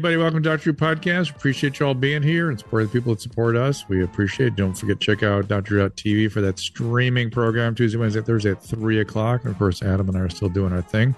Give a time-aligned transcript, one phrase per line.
[0.00, 0.16] everybody.
[0.16, 0.72] Welcome to Dr.
[0.72, 1.30] Drew Podcast.
[1.36, 3.86] Appreciate you all being here and supporting the people that support us.
[3.86, 4.56] We appreciate it.
[4.56, 9.00] Don't forget to check out TV for that streaming program Tuesday, Wednesday, Thursday at 3
[9.00, 9.42] o'clock.
[9.44, 11.14] And of course, Adam and I are still doing our thing.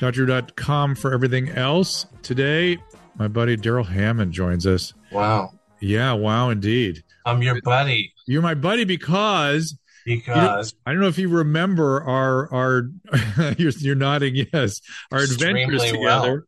[0.00, 2.06] DrDrew.com for everything else.
[2.24, 2.78] Today,
[3.18, 4.94] my buddy Darrell Hammond joins us.
[5.12, 5.52] Wow.
[5.78, 7.04] Yeah, wow, indeed.
[7.24, 8.12] I'm your buddy.
[8.26, 12.90] You're my buddy because because you know, I don't know if you remember our our
[13.58, 14.80] you're, you're nodding yes
[15.12, 16.00] our adventures together.
[16.00, 16.42] Well.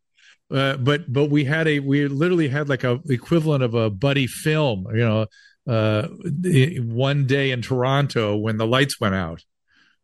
[0.53, 4.27] Uh, but but we had a we literally had like a equivalent of a buddy
[4.27, 5.25] film, you know,
[5.67, 6.07] uh,
[6.83, 9.43] one day in Toronto when the lights went out.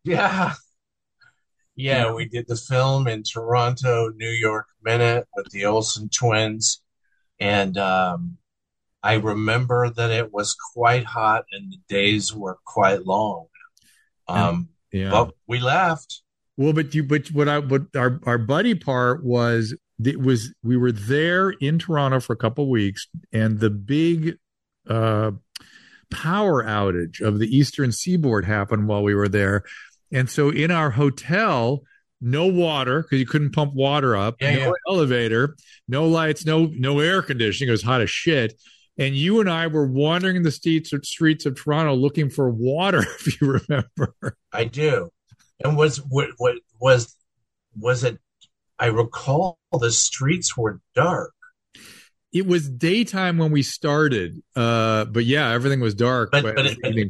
[0.03, 0.53] Yeah.
[1.75, 6.81] Yeah, we did the film in Toronto, New York Minute with the Olsen twins.
[7.39, 8.38] And um,
[9.03, 13.45] I remember that it was quite hot and the days were quite long.
[14.27, 15.11] Um, yeah.
[15.11, 16.23] But we left.
[16.57, 20.78] Well, but you, but what I, what our, our buddy part was, it was, we
[20.78, 24.38] were there in Toronto for a couple weeks and the big,
[24.88, 25.31] uh,
[26.09, 29.64] power outage of the Eastern seaboard happened while we were there.
[30.12, 31.81] And so in our hotel,
[32.22, 34.72] no water because you couldn't pump water up, yeah, no yeah.
[34.88, 35.56] elevator,
[35.88, 37.68] no lights, no no air conditioning.
[37.68, 38.53] It was hot as shit
[38.98, 43.06] and you and I were wandering the streets of, streets of Toronto looking for water.
[43.20, 45.09] If you remember, I do.
[45.64, 47.16] And was what, what was
[47.75, 48.20] was it?
[48.80, 51.33] I recall the streets were dark.
[52.31, 56.30] It was daytime when we started, uh, but yeah, everything was dark.
[56.31, 57.09] But, but, it, but we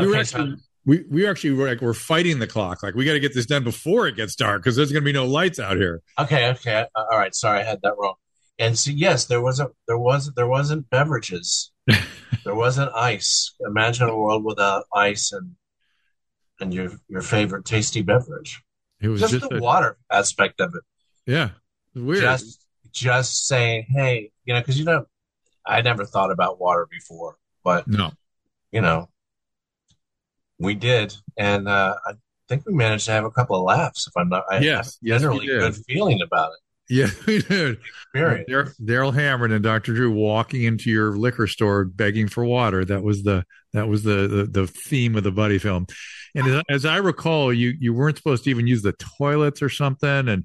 [0.00, 2.82] okay, were actually so we we actually were like we're fighting the clock.
[2.82, 5.04] Like we got to get this done before it gets dark because there's going to
[5.04, 6.00] be no lights out here.
[6.18, 7.34] Okay, okay, all right.
[7.34, 8.14] Sorry, I had that wrong
[8.58, 11.72] and so yes, there wasn't there was there wasn't beverages.
[11.86, 13.54] there wasn't ice.
[13.60, 15.56] Imagine a world without ice and
[16.60, 18.62] and your your favorite tasty beverage.
[19.00, 20.82] It was just, just the a, water aspect of it.
[21.30, 21.50] Yeah,
[21.94, 22.22] weird.
[22.22, 25.06] Just just saying, hey, you know, because you know,
[25.66, 28.12] I never thought about water before, but no,
[28.72, 29.08] you know,
[30.58, 32.12] we did, and uh, I
[32.48, 34.06] think we managed to have a couple of laughs.
[34.06, 36.60] If I'm not, I yes, yes, generally good feeling about it.
[36.88, 37.78] Yeah, we did.
[38.84, 39.94] Darrell Hammond and Dr.
[39.94, 42.84] Drew walking into your liquor store begging for water.
[42.84, 45.86] That was the that was the the, the theme of the buddy film.
[46.34, 49.68] And as, as, I recall, you you weren't supposed to even use the toilets or
[49.68, 50.28] something.
[50.28, 50.44] And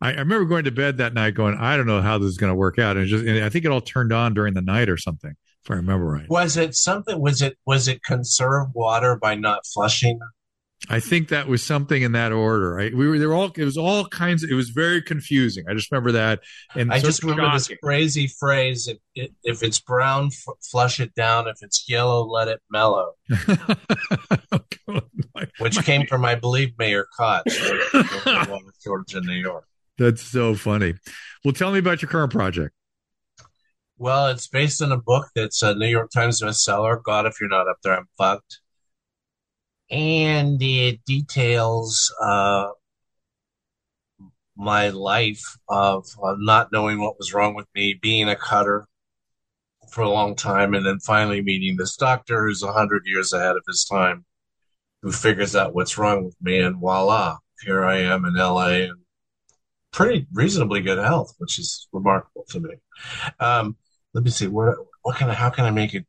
[0.00, 2.38] I, I remember going to bed that night going, I don't know how this is
[2.38, 2.96] going to work out.
[2.96, 5.70] And just and I think it all turned on during the night or something, if
[5.70, 6.28] I remember right.
[6.28, 7.20] Was it something?
[7.20, 10.18] Was it was it conserve water by not flushing?
[10.88, 12.74] I think that was something in that order.
[12.74, 12.94] Right?
[12.94, 13.50] We were there all.
[13.56, 14.42] It was all kinds.
[14.42, 15.64] Of, it was very confusing.
[15.68, 16.40] I just remember that.
[16.74, 17.58] And I just remember shocking.
[17.58, 21.46] this crazy phrase: if, it, if it's brown, f- flush it down.
[21.46, 23.12] If it's yellow, let it mellow.
[24.88, 25.00] Oh,
[25.58, 27.44] Which my, came from, I believe, Mayor Koch,
[28.84, 29.64] Georgia, New York.
[29.96, 30.94] That's so funny.
[31.44, 32.74] Well, tell me about your current project.
[33.96, 37.02] Well, it's based on a book that's a New York Times bestseller.
[37.02, 38.60] God, if you're not up there, I'm fucked
[39.92, 42.68] and it details uh,
[44.56, 48.86] my life of uh, not knowing what was wrong with me, being a cutter
[49.90, 53.56] for a long time, and then finally meeting this doctor who's a hundred years ahead
[53.56, 54.24] of his time,
[55.02, 59.02] who figures out what's wrong with me, and voila, here I am in LA and
[59.92, 62.74] pretty reasonably good health, which is remarkable to me.
[63.40, 63.76] Um,
[64.14, 66.06] let me see what what can I, how can I make it?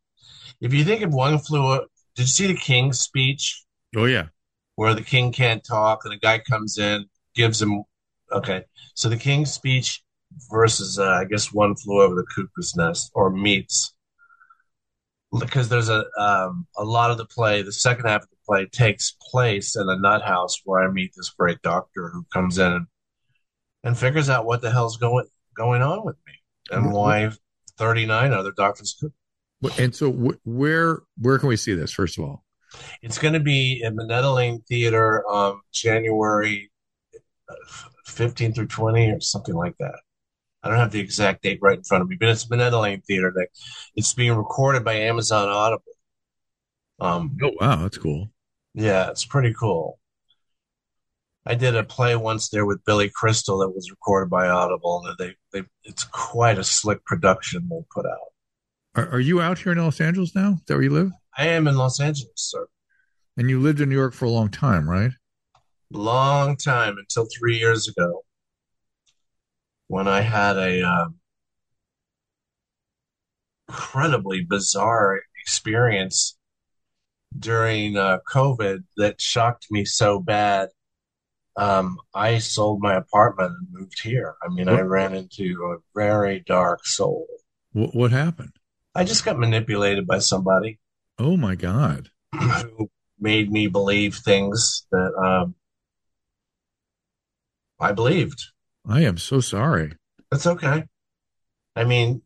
[0.61, 1.79] If you think of one flew,
[2.15, 3.62] did you see the King's speech?
[3.95, 4.27] Oh yeah,
[4.75, 7.05] where the king can't talk and a guy comes in,
[7.35, 7.83] gives him.
[8.31, 8.63] Okay,
[8.95, 10.03] so the king's speech
[10.51, 13.93] versus uh, I guess one flew over the cuckoo's nest or meets
[15.39, 17.61] because there's a um, a lot of the play.
[17.61, 21.11] The second half of the play takes place in a nut house where I meet
[21.15, 22.87] this great doctor who comes in and,
[23.83, 26.33] and figures out what the hell's going going on with me
[26.71, 26.93] and mm-hmm.
[26.93, 27.31] why
[27.77, 29.11] 39 other doctors could.
[29.79, 30.11] And so,
[30.43, 31.91] where where can we see this?
[31.91, 32.42] First of all,
[33.01, 36.71] it's going to be in Minetta Lane Theater um, January
[38.05, 39.99] 15 through 20 or something like that.
[40.63, 43.01] I don't have the exact date right in front of me, but it's Minetta Lane
[43.01, 43.33] Theater.
[43.35, 43.47] That
[43.95, 45.83] It's being recorded by Amazon Audible.
[46.99, 48.29] Um, oh wow, that's cool.
[48.73, 49.99] Yeah, it's pretty cool.
[51.45, 55.17] I did a play once there with Billy Crystal that was recorded by Audible, and
[55.17, 58.31] they, they it's quite a slick production they put out.
[58.95, 60.53] Are, are you out here in Los Angeles now?
[60.53, 61.11] Is that where you live?
[61.37, 62.67] I am in Los Angeles, sir.
[63.37, 65.11] And you lived in New York for a long time, right?
[65.91, 68.23] Long time until three years ago,
[69.87, 71.15] when I had a um,
[73.67, 76.37] incredibly bizarre experience
[77.37, 80.69] during uh, COVID that shocked me so bad
[81.55, 84.35] um, I sold my apartment and moved here.
[84.43, 84.79] I mean, what?
[84.79, 87.27] I ran into a very dark soul.
[87.73, 88.53] What, what happened?
[88.95, 90.79] I just got manipulated by somebody.
[91.19, 92.09] Oh my God.
[92.33, 92.89] Who
[93.19, 95.55] made me believe things that um,
[97.79, 98.41] I believed.
[98.87, 99.93] I am so sorry.
[100.31, 100.83] That's okay.
[101.75, 102.21] I mean,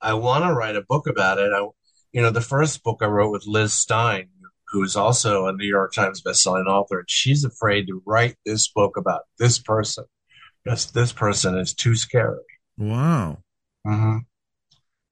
[0.00, 1.52] I want to write a book about it.
[1.52, 1.66] I,
[2.12, 4.28] you know, the first book I wrote with Liz Stein,
[4.68, 8.68] who is also a New York Times bestselling author, and she's afraid to write this
[8.68, 10.04] book about this person
[10.64, 12.38] because this person is too scary.
[12.78, 13.42] Wow.
[13.86, 14.18] Mm-hmm.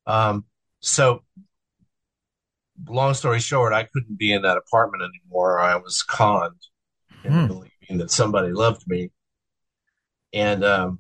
[0.07, 0.45] Um,
[0.81, 1.23] so,
[2.87, 5.59] long story short, I couldn't be in that apartment anymore.
[5.59, 6.61] I was conned
[7.25, 7.47] into hmm.
[7.47, 9.11] believing that somebody loved me,
[10.33, 10.99] and um,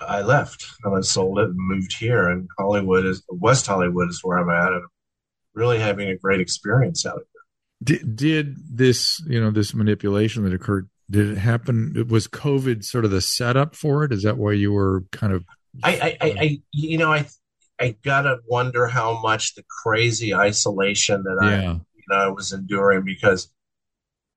[0.00, 0.64] I left.
[0.84, 2.28] and I sold it and moved here.
[2.28, 4.88] And Hollywood is West Hollywood is where I'm at, and I'm
[5.54, 7.26] really having a great experience out here.
[7.82, 10.88] Did, did this, you know, this manipulation that occurred?
[11.10, 12.06] Did it happen?
[12.08, 14.12] Was COVID sort of the setup for it?
[14.12, 15.44] Is that why you were kind of?
[15.82, 17.26] I, I, I you know, I,
[17.80, 21.70] I gotta wonder how much the crazy isolation that yeah.
[21.70, 23.52] I, you know, I was enduring because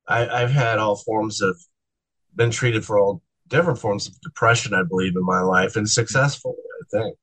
[0.07, 1.57] I, I've had all forms of,
[2.35, 6.55] been treated for all different forms of depression, I believe, in my life, and successfully,
[6.55, 7.17] I think,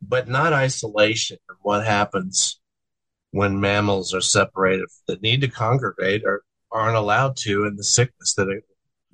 [0.00, 1.38] but not isolation.
[1.62, 2.60] What happens
[3.30, 8.34] when mammals are separated that need to congregate or aren't allowed to, and the sickness
[8.34, 8.64] that it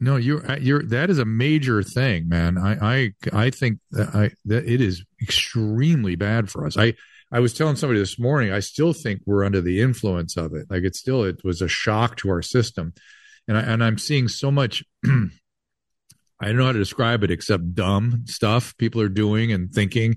[0.00, 2.56] no, you're uh, you're that is a major thing, man.
[2.56, 6.78] I I I think that I that it is extremely bad for us.
[6.78, 6.94] I
[7.30, 8.50] I was telling somebody this morning.
[8.50, 10.66] I still think we're under the influence of it.
[10.70, 12.94] Like it's still it was a shock to our system,
[13.46, 17.74] and I and I'm seeing so much I don't know how to describe it except
[17.74, 20.16] dumb stuff people are doing and thinking.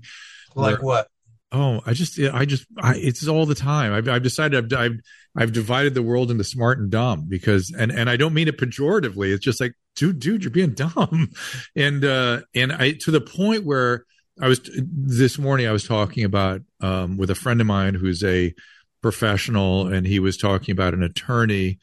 [0.56, 1.08] Like what?
[1.54, 3.92] Oh, I just, I just, I, it's all the time.
[3.92, 5.00] I've, I've decided I've, I've,
[5.36, 8.58] I've divided the world into smart and dumb because, and, and I don't mean it
[8.58, 9.32] pejoratively.
[9.32, 11.30] It's just like, dude, dude, you're being dumb.
[11.76, 14.04] And, uh, and I, to the point where
[14.40, 18.24] I was this morning, I was talking about, um, with a friend of mine who's
[18.24, 18.52] a
[19.00, 21.78] professional and he was talking about an attorney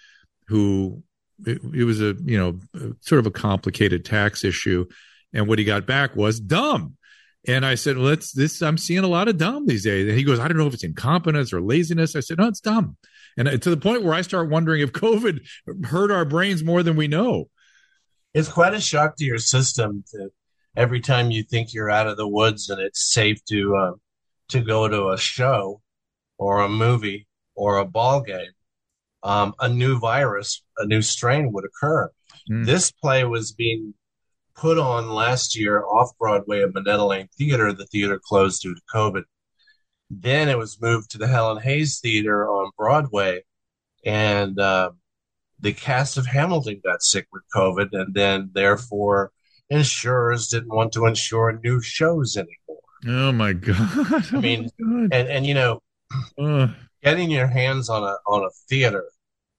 [0.48, 1.04] who
[1.46, 2.60] it, it was a you know
[3.02, 4.86] sort of a complicated tax issue,
[5.34, 6.98] and what he got back was dumb.
[7.48, 10.08] And I said, let's this, I'm seeing a lot of dumb these days.
[10.08, 12.16] And he goes, I don't know if it's incompetence or laziness.
[12.16, 12.98] I said, no, it's dumb.
[13.38, 15.40] And to the point where I start wondering if COVID
[15.86, 17.50] hurt our brains more than we know.
[18.34, 20.30] It's quite a shock to your system to
[20.76, 23.92] every time you think you're out of the woods and it's safe to, uh,
[24.50, 25.82] to go to a show
[26.38, 28.52] or a movie or a ball game
[29.24, 32.10] um, a new virus, a new strain would occur.
[32.50, 32.66] Mm.
[32.66, 33.94] This play was being
[34.56, 37.74] put on last year off Broadway at Minetta Lane Theater.
[37.74, 39.24] The theater closed due to COVID.
[40.10, 43.44] Then it was moved to the Helen Hayes Theater on Broadway,
[44.06, 44.92] and uh,
[45.60, 49.32] the cast of Hamilton got sick with COVID, and then therefore
[49.70, 52.82] insurers didn't want to insure new shows anymore.
[53.08, 53.78] Oh my god!
[53.98, 55.10] Oh I mean, god.
[55.14, 55.82] and and you know,
[56.38, 56.68] uh
[57.04, 59.06] getting your hands on a on a theater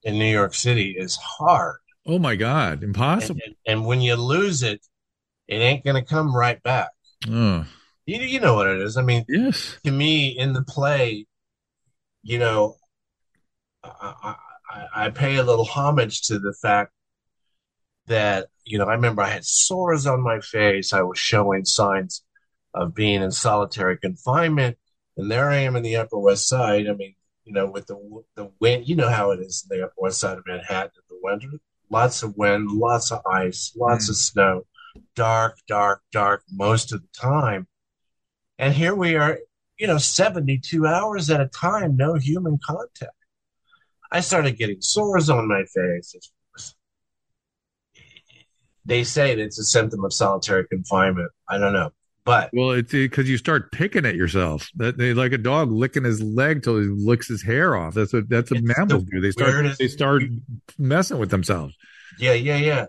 [0.03, 1.77] in New York City is hard.
[2.07, 3.41] Oh my God, impossible!
[3.45, 4.81] And, and, and when you lose it,
[5.49, 6.91] it ain't going to come right back.
[8.07, 8.97] You, you know what it is.
[8.97, 9.77] I mean, yes.
[9.85, 11.27] To me, in the play,
[12.23, 12.77] you know,
[13.85, 14.35] I,
[14.71, 16.93] I, I pay a little homage to the fact
[18.07, 20.93] that you know I remember I had sores on my face.
[20.93, 22.25] I was showing signs
[22.75, 24.79] of being in solitary confinement,
[25.17, 26.89] and there I am in the Upper West Side.
[26.89, 27.97] I mean, you know, with the
[28.35, 28.89] the wind.
[28.89, 31.59] You know how it is in the upper west side of Manhattan in the winter.
[31.93, 34.11] Lots of wind, lots of ice, lots mm.
[34.11, 34.63] of snow,
[35.15, 37.67] dark, dark, dark most of the time.
[38.59, 39.39] And here we are,
[39.77, 43.13] you know, 72 hours at a time, no human contact.
[44.11, 46.15] I started getting sores on my face.
[48.87, 51.31] They say that it's a symptom of solitary confinement.
[51.49, 51.93] I don't know.
[52.25, 54.71] But well, it's because you start picking at yourself.
[54.77, 57.95] That they like a dog licking his leg till he licks his hair off.
[57.95, 59.21] That's what that's what mammals the do.
[59.21, 60.23] They start they start
[60.79, 61.75] messing with themselves.
[62.19, 62.87] Yeah, yeah, yeah.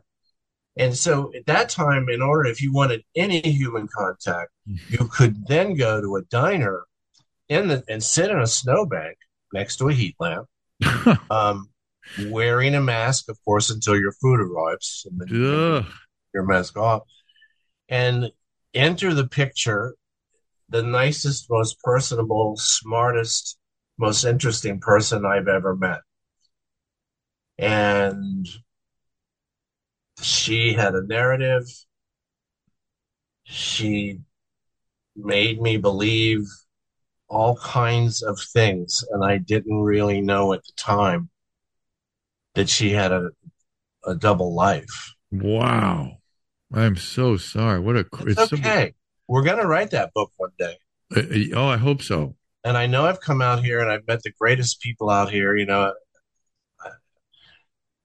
[0.77, 5.47] And so at that time, in order if you wanted any human contact, you could
[5.47, 6.83] then go to a diner
[7.49, 9.17] in the and sit in a snowbank
[9.51, 10.47] next to a heat lamp,
[11.31, 11.69] um,
[12.27, 15.85] wearing a mask, of course, until your food arrives, and then you
[16.33, 17.03] your mask off.
[17.89, 18.31] And
[18.73, 19.95] enter the picture
[20.69, 23.57] the nicest, most personable, smartest,
[23.97, 25.99] most interesting person I've ever met.
[27.59, 28.47] And
[30.19, 31.63] she had a narrative.
[33.43, 34.21] She
[35.15, 36.47] made me believe
[37.27, 41.29] all kinds of things, and I didn't really know at the time
[42.55, 43.29] that she had a
[44.05, 45.13] a double life.
[45.31, 46.17] Wow.
[46.73, 47.79] I'm so sorry.
[47.79, 48.87] What a it's, it's okay.
[48.89, 48.93] So,
[49.27, 50.77] We're gonna write that book one day.
[51.15, 51.21] Uh,
[51.55, 52.35] oh, I hope so.
[52.63, 55.55] And I know I've come out here and I've met the greatest people out here.
[55.55, 55.93] You know,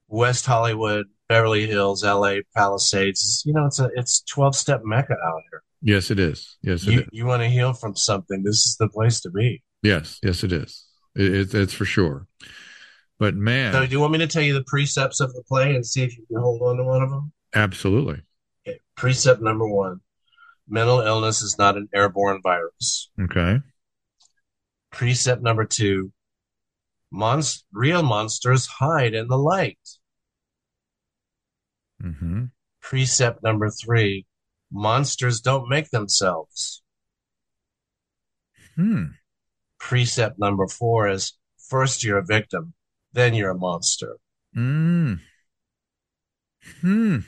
[0.07, 3.43] West Hollywood, Beverly Hills, L.A., Palisades.
[3.45, 5.63] You know, it's a it's twelve step mecca out here.
[5.81, 6.57] Yes, it is.
[6.61, 7.07] Yes, you, is.
[7.11, 8.43] You want to heal from something?
[8.43, 9.63] This is the place to be.
[9.81, 10.85] Yes, yes, it is.
[11.15, 12.27] It, it, it's for sure.
[13.17, 15.75] But man, so do you want me to tell you the precepts of the play
[15.75, 17.31] and see if you can hold on to one of them?
[17.53, 18.21] Absolutely.
[18.99, 20.01] Precept number one:
[20.67, 23.09] mental illness is not an airborne virus.
[23.17, 23.61] Okay.
[24.91, 26.11] Precept number two:
[27.13, 29.79] monst- real monsters hide in the light.
[32.03, 32.45] Mm-hmm.
[32.81, 34.25] Precept number three
[34.69, 36.83] monsters don't make themselves.
[38.75, 39.05] Hmm.
[39.79, 41.37] Precept number four is
[41.69, 42.73] first you're a victim,
[43.13, 44.17] then you're a monster.
[44.53, 45.13] Hmm.
[46.81, 47.19] Hmm.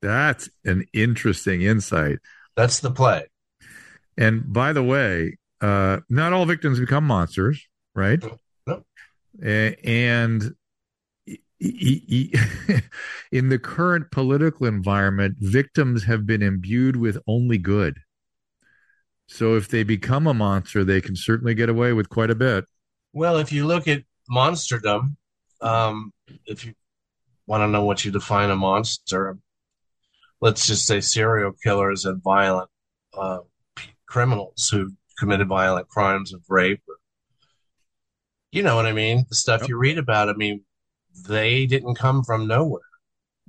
[0.00, 2.18] That's an interesting insight.
[2.56, 3.26] That's the play.
[4.16, 8.22] And by the way, uh, not all victims become monsters, right?
[8.66, 8.82] No.
[9.42, 10.54] And
[11.60, 12.30] in
[13.48, 17.98] the current political environment, victims have been imbued with only good.
[19.26, 22.64] So if they become a monster, they can certainly get away with quite a bit.
[23.12, 25.16] Well, if you look at monsterdom,
[25.60, 26.12] um,
[26.46, 26.74] if you
[27.46, 29.36] want to know what you define a monster,
[30.40, 32.70] let's just say serial killers and violent
[33.16, 33.38] uh,
[34.06, 36.82] criminals who committed violent crimes of rape.
[36.88, 36.96] Or,
[38.52, 39.24] you know what I mean?
[39.28, 39.70] The stuff yep.
[39.70, 40.28] you read about.
[40.28, 40.62] I mean,
[41.28, 42.82] they didn't come from nowhere.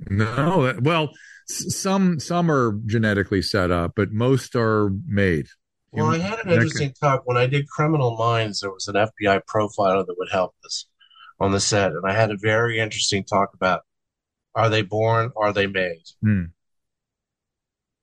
[0.09, 1.11] No, well,
[1.45, 5.47] some some are genetically set up, but most are made.
[5.91, 8.59] Well, I had an interesting talk when I did Criminal Minds.
[8.59, 10.85] There was an FBI profiler that would help us
[11.39, 13.81] on the set, and I had a very interesting talk about:
[14.55, 15.31] Are they born?
[15.35, 16.03] Are they made?
[16.21, 16.43] Hmm.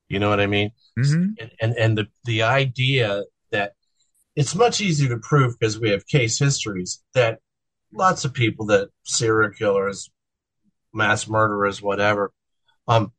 [0.08, 0.70] You know what I mean?
[0.98, 1.30] Mm-hmm.
[1.40, 3.72] And, and and the the idea that
[4.34, 7.40] it's much easier to prove because we have case histories that
[7.92, 10.10] lots of people that serial killers,
[10.92, 12.32] mass murderers, whatever.
[12.86, 13.12] Um,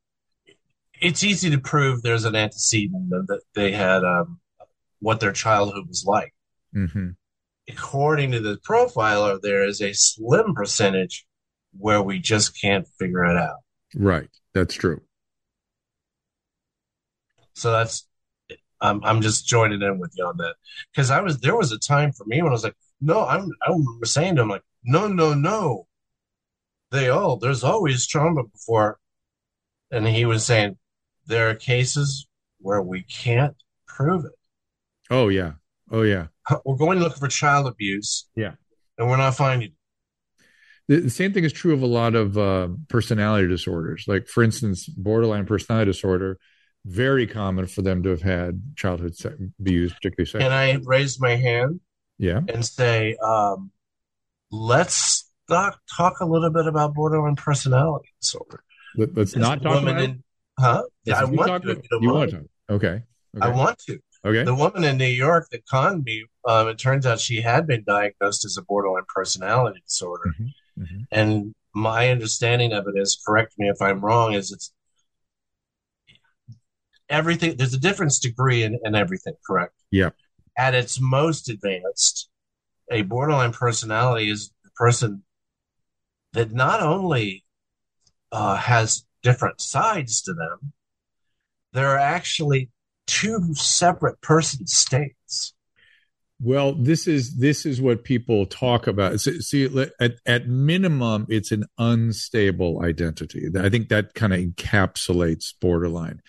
[0.99, 4.39] it's easy to prove there's an antecedent that they had um,
[4.99, 6.33] what their childhood was like.
[6.75, 7.09] Mm-hmm.
[7.69, 11.25] According to the profiler, there is a slim percentage
[11.77, 13.57] where we just can't figure it out.
[13.95, 15.01] Right, that's true.
[17.57, 18.07] So that's
[18.79, 20.55] I'm I'm just joining in with you on that
[20.91, 23.49] because I was there was a time for me when I was like, no, I'm
[23.65, 25.87] I remember saying to him like, no, no, no.
[26.91, 28.99] They all there's always trauma before,
[29.91, 30.77] and he was saying
[31.25, 32.27] there are cases
[32.59, 33.55] where we can't
[33.87, 34.31] prove it.
[35.09, 35.53] Oh yeah,
[35.91, 36.27] oh yeah.
[36.65, 38.29] We're going looking for child abuse.
[38.35, 38.53] Yeah,
[38.97, 39.73] and we're not finding.
[40.87, 44.05] The, the same thing is true of a lot of uh, personality disorders.
[44.07, 46.37] Like for instance, borderline personality disorder
[46.87, 49.13] very common for them to have had childhood
[49.59, 50.43] abuse, particularly sex.
[50.43, 51.81] And I raise my hand
[52.17, 52.41] yeah.
[52.47, 53.71] And say, um,
[54.51, 58.63] let's talk, talk a little bit about borderline personality disorder.
[58.95, 60.23] Let, us not talk about in,
[60.59, 60.83] Huh?
[61.05, 61.69] Yeah, I want to.
[61.91, 62.49] You, you want to?
[62.69, 62.87] Okay.
[62.87, 63.03] okay.
[63.39, 63.99] I want to.
[64.25, 64.43] Okay.
[64.43, 67.83] The woman in New York that conned me, um, it turns out she had been
[67.83, 70.23] diagnosed as a borderline personality disorder.
[70.29, 70.83] Mm-hmm.
[70.83, 71.01] Mm-hmm.
[71.11, 74.73] And my understanding of it is, correct me if I'm wrong, is it's
[77.09, 79.73] everything, there's a difference degree in, in everything, correct?
[79.91, 80.09] Yeah
[80.57, 82.29] at its most advanced,
[82.91, 85.23] a borderline personality is the person
[86.33, 87.45] that not only
[88.31, 90.73] uh, has different sides to them,
[91.73, 92.71] there are actually
[93.05, 95.53] two separate person states.
[96.39, 99.19] Well, this is this is what people talk about.
[99.19, 103.49] See, at, at minimum, it's an unstable identity.
[103.59, 106.21] I think that kind of encapsulates borderline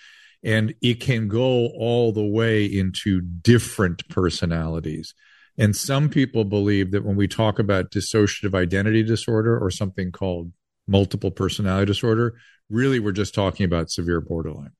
[0.42, 5.14] and it can go all the way into different personalities.
[5.56, 10.52] And some people believe that when we talk about dissociative identity disorder or something called
[10.86, 12.38] multiple personality disorder,
[12.70, 14.72] really we're just talking about severe borderline.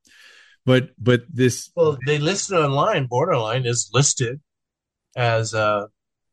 [0.65, 3.07] But but this well, they listed online.
[3.07, 4.41] Borderline is listed
[5.17, 5.89] as a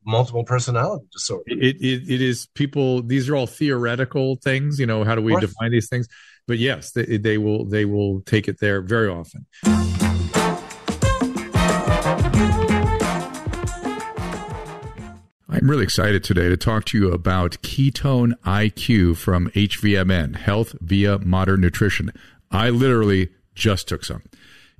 [0.05, 1.43] multiple personality disorder.
[1.47, 3.01] It, it it is people.
[3.01, 4.79] These are all theoretical things.
[4.79, 6.07] You know, how do we define these things?
[6.47, 9.45] But yes, they, they will they will take it there very often.
[15.47, 21.17] I'm really excited today to talk to you about Ketone IQ from HVMN, Health via
[21.19, 22.11] Modern Nutrition.
[22.51, 24.23] I literally just took some.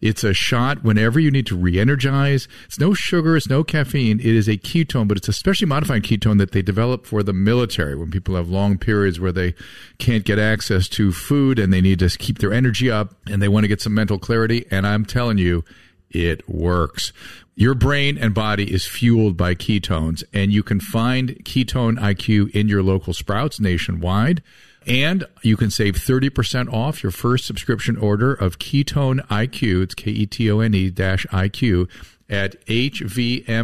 [0.02, 2.48] It's a shot whenever you need to re-energize.
[2.66, 4.20] It's no sugar, it's no caffeine.
[4.20, 7.34] It is a ketone, but it's a specially modified ketone that they develop for the
[7.34, 9.56] military when people have long periods where they
[9.98, 13.48] can't get access to food and they need to keep their energy up and they
[13.48, 14.66] want to get some mental clarity.
[14.70, 15.64] And I'm telling you,
[16.10, 17.12] it works.
[17.56, 22.68] Your brain and body is fueled by ketones, and you can find Ketone IQ in
[22.68, 24.44] your local Sprouts nationwide.
[24.86, 29.84] And you can save 30% off your first subscription order of Ketone IQ.
[29.84, 31.90] It's K E T O N E dash IQ
[32.30, 33.56] at hvmn.com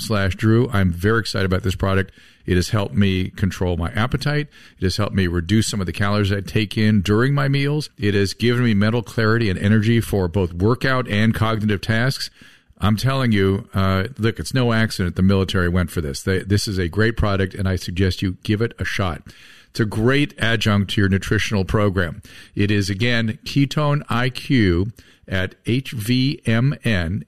[0.00, 0.68] slash Drew.
[0.70, 2.12] I'm very excited about this product.
[2.46, 4.48] It has helped me control my appetite.
[4.78, 7.90] It has helped me reduce some of the calories I take in during my meals.
[7.98, 12.30] It has given me mental clarity and energy for both workout and cognitive tasks.
[12.78, 16.22] I'm telling you, uh, look, it's no accident the military went for this.
[16.22, 19.22] They, this is a great product, and I suggest you give it a shot.
[19.70, 22.22] It's a great adjunct to your nutritional program.
[22.54, 24.92] It is, again, Ketone IQ
[25.28, 27.24] at hvmn,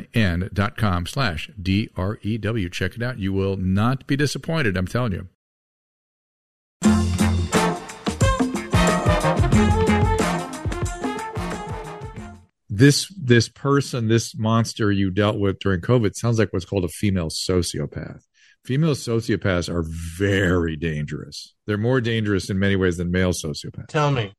[0.00, 2.68] hvmn.com slash D-R-E-W.
[2.70, 3.18] Check it out.
[3.18, 5.28] You will not be disappointed, I'm telling you.
[12.78, 16.88] this this person, this monster you dealt with during COVID sounds like what's called a
[16.88, 18.27] female sociopath.
[18.68, 21.54] Female sociopaths are very dangerous.
[21.66, 23.86] They're more dangerous in many ways than male sociopaths.
[23.86, 24.34] Tell me.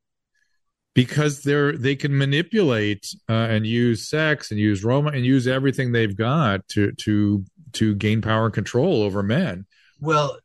[0.94, 5.90] Because they're they can manipulate uh, and use sex and use Roma and use everything
[5.90, 9.66] they've got to to to gain power and control over men.
[9.98, 10.38] Well,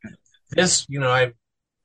[0.50, 1.34] this you know I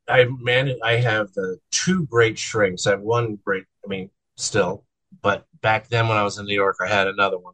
[0.08, 2.88] I man I have the two great shrinks.
[2.88, 3.65] I have one great.
[3.86, 4.86] I mean, still
[5.22, 7.53] but back then when I was in New York, I had another one,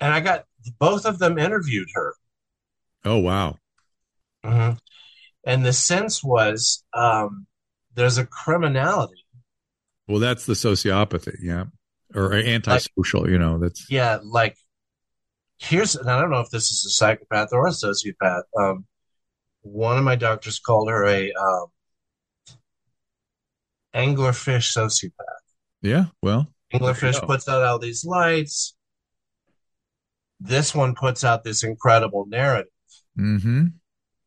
[0.00, 0.46] and I got
[0.78, 2.14] both of them interviewed her.
[3.04, 3.56] Oh wow!
[4.44, 4.76] Mm-hmm.
[5.44, 7.46] And the sense was um,
[7.94, 9.24] there's a criminality.
[10.06, 11.64] Well, that's the sociopathy, yeah,
[12.14, 13.22] or antisocial.
[13.22, 14.18] Like, you know, that's yeah.
[14.22, 14.56] Like
[15.58, 18.42] here's, and I don't know if this is a psychopath or a sociopath.
[18.58, 18.86] Um,
[19.62, 21.66] one of my doctors called her a um,
[23.94, 25.12] anglerfish sociopath.
[25.82, 28.74] Yeah, well, Anglerfish puts out all these lights.
[30.38, 32.72] This one puts out this incredible narrative
[33.18, 33.66] mm-hmm.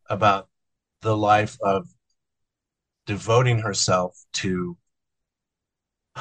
[0.09, 0.49] about
[1.01, 1.87] the life of
[3.05, 4.77] devoting herself to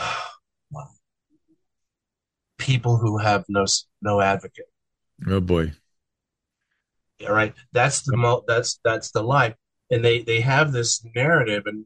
[0.70, 0.94] well,
[2.58, 3.66] people who have no
[4.00, 4.66] no advocate.
[5.26, 5.72] Oh boy!
[7.26, 9.54] All right, that's the mo- that's that's the life,
[9.90, 11.84] and they they have this narrative, and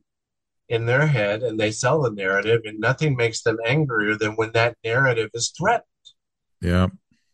[0.68, 4.50] in their head and they sell the narrative and nothing makes them angrier than when
[4.52, 5.84] that narrative is threatened
[6.60, 6.88] yeah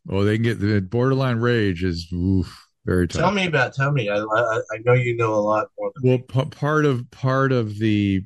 [0.08, 3.92] Oh, they can get the borderline rage is oof, very tough tell me about tell
[3.92, 7.52] me i i, I know you know a lot more well p- part of part
[7.52, 8.22] of the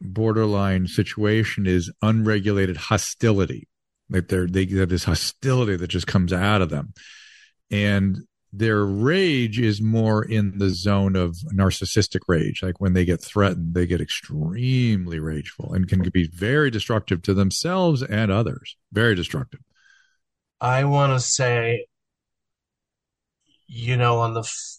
[0.00, 3.68] borderline situation is unregulated hostility
[4.10, 6.94] like they're they have this hostility that just comes out of them
[7.70, 8.18] and
[8.52, 12.62] their rage is more in the zone of narcissistic rage.
[12.62, 17.34] Like when they get threatened, they get extremely rageful and can be very destructive to
[17.34, 18.76] themselves and others.
[18.92, 19.60] Very destructive.
[20.60, 21.86] I want to say,
[23.68, 24.78] you know, on the, f-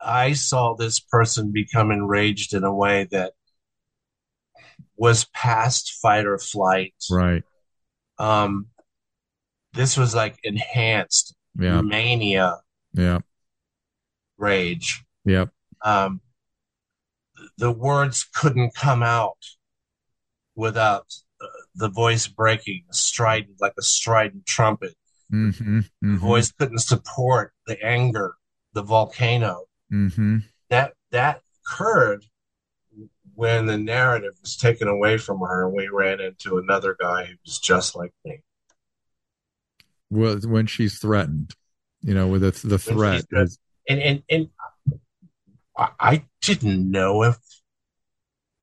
[0.00, 3.32] I saw this person become enraged in a way that
[4.96, 6.94] was past fight or flight.
[7.10, 7.42] Right.
[8.18, 8.66] Um,
[9.72, 11.80] this was like enhanced yeah.
[11.80, 12.58] mania
[12.94, 13.20] yeah.
[14.36, 15.04] Rage.
[15.24, 15.50] Yep.
[15.84, 16.20] Um,
[17.58, 19.38] the words couldn't come out
[20.54, 21.06] without
[21.40, 24.94] uh, the voice breaking, strident like a strident trumpet.
[25.32, 26.12] Mm-hmm, mm-hmm.
[26.12, 28.34] The voice couldn't support the anger,
[28.72, 29.64] the volcano.
[29.92, 30.38] Mm-hmm.
[30.70, 32.24] That that occurred
[33.34, 37.34] when the narrative was taken away from her, and we ran into another guy who
[37.44, 38.40] was just like me.
[40.10, 41.54] Well, when she's threatened
[42.02, 43.24] you know, with the, the threat.
[43.32, 43.48] and,
[43.88, 44.48] and, and
[45.76, 47.38] I didn't know if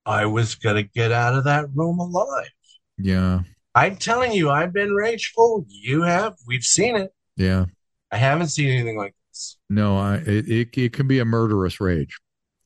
[0.06, 2.50] I was going to get out of that room alive.
[2.98, 3.42] Yeah.
[3.80, 5.66] I'm telling you, I've been rageful.
[5.68, 6.36] You have.
[6.46, 7.14] We've seen it.
[7.38, 7.66] Yeah.
[8.12, 9.58] I haven't seen anything like this.
[9.70, 12.18] No, I, it, it, it can be a murderous rage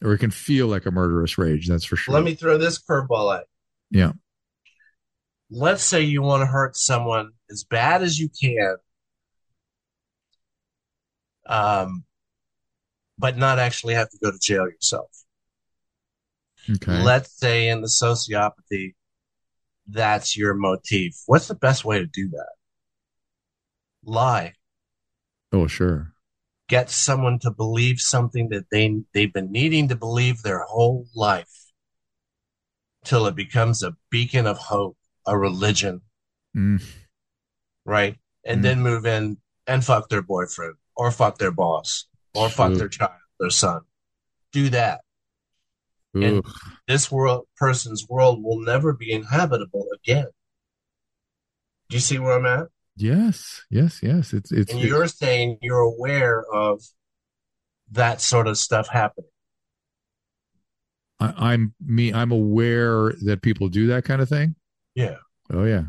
[0.03, 1.67] or it can feel like a murderous rage.
[1.67, 2.15] That's for sure.
[2.15, 3.45] Let me throw this curveball at
[3.91, 3.99] you.
[3.99, 4.11] Yeah.
[5.51, 8.77] Let's say you want to hurt someone as bad as you can
[11.45, 12.03] um,
[13.17, 15.09] but not actually have to go to jail yourself.
[16.69, 17.01] Okay.
[17.03, 18.93] Let's say in the sociopathy,
[19.87, 21.13] that's your motif.
[21.25, 22.51] What's the best way to do that?
[24.03, 24.53] Lie.
[25.51, 26.13] Oh, sure.
[26.69, 31.49] Get someone to believe something that they they've been needing to believe their whole life
[33.03, 34.97] till it becomes a beacon of hope.
[35.25, 36.01] a religion,
[36.53, 36.83] Mm.
[37.85, 38.17] right?
[38.43, 38.63] And Mm.
[38.63, 43.21] then move in and fuck their boyfriend or fuck their boss or fuck their child,
[43.39, 43.83] their son.
[44.51, 45.02] Do that.
[46.13, 46.43] And-
[46.87, 50.27] This world person's world will never be inhabitable again.
[51.89, 52.67] Do you see where I'm at?
[52.95, 54.33] Yes, yes, yes.
[54.33, 56.81] It's it's, And you're saying you're aware of
[57.91, 59.29] that sort of stuff happening.
[61.19, 62.13] I, I'm me.
[62.13, 64.55] I'm aware that people do that kind of thing.
[64.95, 65.15] Yeah.
[65.51, 65.85] Oh yeah.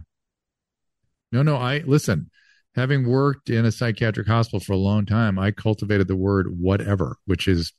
[1.32, 1.56] No, no.
[1.56, 2.30] I listen.
[2.74, 7.16] Having worked in a psychiatric hospital for a long time, I cultivated the word "whatever,"
[7.24, 7.72] which is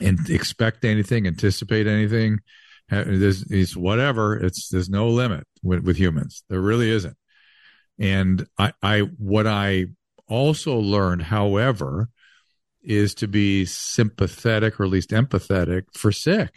[0.00, 2.40] and expect anything, anticipate anything.
[2.90, 4.36] There's it's whatever.
[4.36, 6.42] It's there's no limit with, with humans.
[6.48, 7.16] There really isn't.
[7.98, 9.86] And I, I what I
[10.26, 12.08] also learned, however,
[12.82, 16.50] is to be sympathetic or at least empathetic for sick.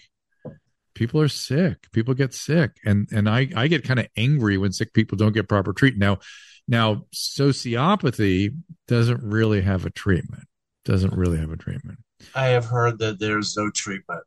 [0.93, 1.91] People are sick.
[1.91, 5.33] People get sick, and and I I get kind of angry when sick people don't
[5.33, 5.99] get proper treatment.
[5.99, 6.19] Now,
[6.67, 8.55] now sociopathy
[8.87, 10.43] doesn't really have a treatment.
[10.85, 11.99] Doesn't really have a treatment.
[12.36, 14.23] I have heard that there's no treatment.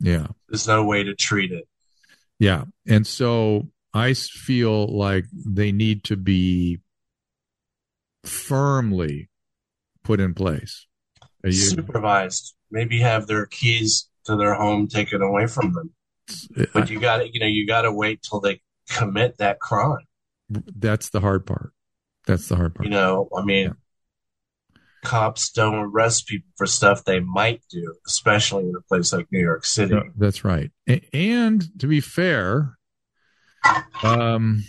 [0.00, 0.28] Yeah.
[0.48, 1.66] There's no way to treat it.
[2.38, 2.64] Yeah.
[2.86, 6.80] And so I feel like they need to be
[8.24, 9.30] firmly
[10.02, 10.86] put in place.
[11.42, 12.54] Are you- Supervised.
[12.70, 15.90] Maybe have their keys to their home taken away from them.
[16.72, 20.04] But you got to, you know, you got to wait till they commit that crime.
[20.50, 21.72] that's the hard part.
[22.26, 22.86] That's the hard part.
[22.86, 23.72] You know, I mean, Yeah.
[25.04, 29.40] Cops don't arrest people for stuff they might do, especially in a place like New
[29.40, 29.98] York City.
[30.16, 30.70] That's right.
[31.12, 32.76] And to be fair,
[34.02, 34.64] um,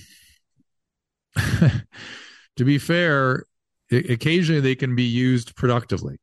[1.35, 3.45] to be fair,
[3.91, 6.17] occasionally they can be used productively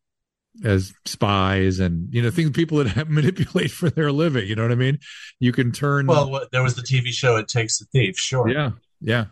[0.65, 4.47] as spies and you know things people that have manipulate for their living.
[4.47, 4.99] You know what I mean?
[5.41, 6.07] You can turn.
[6.07, 8.49] Well, there was the TV show "It Takes a Thief." Sure.
[8.49, 9.27] yeah, yeah,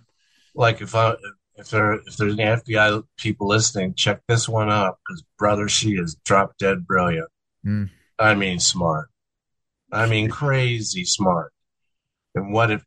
[0.55, 1.15] Like if I
[1.61, 5.91] if there if there's any FBI people listening, check this one out because brother, she
[5.93, 7.29] is drop dead brilliant.
[7.65, 7.91] Mm.
[8.19, 9.09] I mean, smart.
[9.93, 11.53] I mean, crazy smart.
[12.35, 12.85] And what if?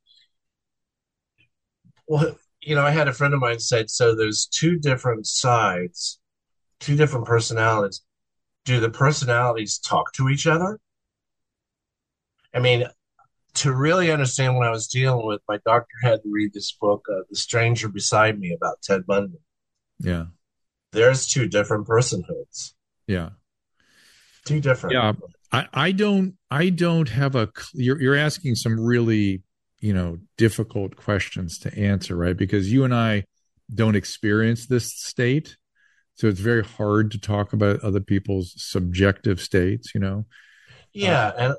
[2.08, 6.20] Well, you know, I had a friend of mine said, so there's two different sides,
[6.80, 8.02] two different personalities.
[8.66, 10.80] Do the personalities talk to each other?
[12.54, 12.86] I mean,
[13.56, 17.06] to really understand what I was dealing with, my doctor had to read this book,
[17.10, 19.38] uh, The Stranger Beside Me, about Ted Bundy.
[20.00, 20.26] yeah,
[20.92, 22.74] There's two different personhoods,
[23.08, 23.30] yeah.
[24.46, 24.94] two different.
[24.96, 25.14] Yeah.
[25.52, 29.44] I, I don't I don't have a you're you're asking some really
[29.80, 33.26] you know difficult questions to answer right because you and I
[33.74, 35.58] don't experience this state
[36.16, 40.26] so it's very hard to talk about other people's subjective states you know
[40.92, 41.54] Yeah, and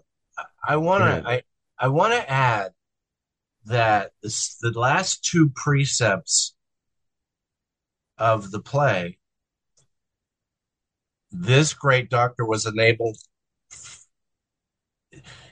[0.66, 1.22] I want Go ahead.
[1.22, 1.42] to I
[1.78, 2.72] I want to add
[3.66, 6.54] that this, the last two precepts
[8.18, 9.18] of the play,
[11.30, 13.16] this great doctor was enabled.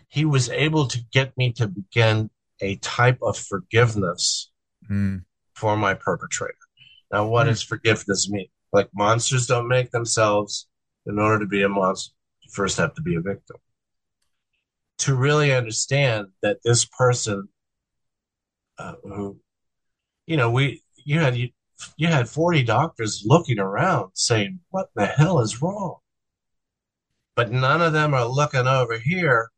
[0.09, 2.31] He was able to get me to begin
[2.61, 4.51] a type of forgiveness
[4.91, 6.55] Mm, for my perpetrator.
[7.13, 7.51] Now, what Hmm.
[7.51, 8.49] does forgiveness mean?
[8.73, 10.69] Like monsters don't make themselves.
[11.07, 13.57] In order to be a monster, you first have to be a victim.
[15.03, 17.49] To really understand that this person,
[18.79, 19.41] uh, who,
[20.27, 21.49] you know, we you had you,
[21.97, 25.97] you had forty doctors looking around saying, "What the hell is wrong?"
[27.35, 29.51] But none of them are looking over here,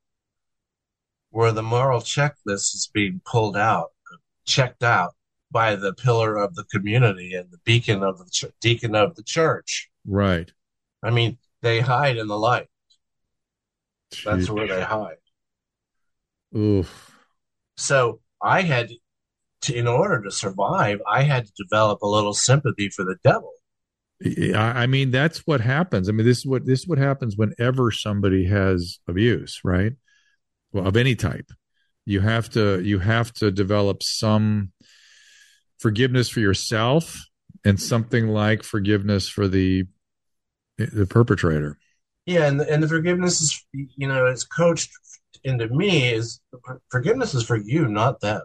[1.29, 3.91] where the moral checklist is being pulled out,
[4.47, 5.13] checked out
[5.51, 9.23] by the pillar of the community and the beacon of the ch- deacon of the
[9.23, 9.91] church.
[10.07, 10.53] right
[11.03, 12.69] I mean, they hide in the light.
[14.25, 15.17] That's where they hide.
[16.57, 17.12] Oof.
[17.77, 18.90] So I had
[19.62, 23.53] to, in order to survive, I had to develop a little sympathy for the devil.
[24.25, 26.09] I I mean, that's what happens.
[26.09, 29.93] I mean, this is what this is what happens whenever somebody has abuse, right?
[30.73, 31.51] Well, of any type,
[32.07, 34.73] you have to you have to develop some
[35.79, 37.25] forgiveness for yourself
[37.64, 39.85] and something like forgiveness for the
[40.79, 41.79] the perpetrator.
[42.27, 44.90] Yeah, and and the forgiveness is, you know, it's coached
[45.44, 46.40] into me is
[46.90, 48.42] forgiveness is for you, not them.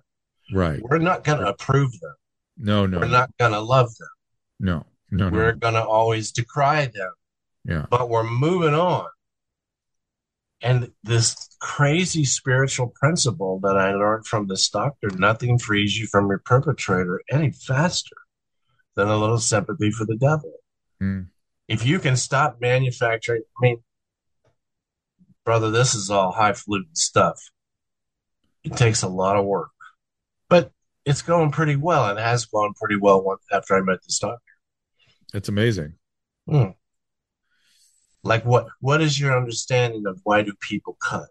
[0.54, 0.82] Right?
[0.82, 2.16] We're not going to approve them.
[2.58, 4.10] No, no, We're not going to love them.
[4.60, 5.58] no, no, We're no.
[5.60, 7.12] going to always decry them.
[7.66, 9.08] Yeah, but we're moving on.
[10.62, 16.28] And this crazy spiritual principle that I learned from this doctor nothing frees you from
[16.28, 18.16] your perpetrator any faster
[18.96, 20.52] than a little sympathy for the devil.
[21.02, 21.28] Mm.
[21.70, 23.84] If you can stop manufacturing, I mean,
[25.50, 27.42] brother, this is all highfalutin stuff.
[28.64, 29.72] It takes a lot of work,
[30.48, 30.72] but
[31.06, 34.44] it's going pretty well and has gone pretty well once after I met this doctor.
[35.34, 35.94] It's amazing.
[36.48, 36.74] Hmm.
[38.22, 38.68] Like what?
[38.80, 41.30] What is your understanding of why do people cut?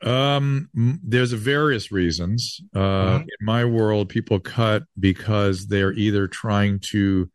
[0.00, 2.62] Um, there's various reasons.
[2.74, 3.20] Uh, Mhm.
[3.24, 7.30] In my world, people cut because they're either trying to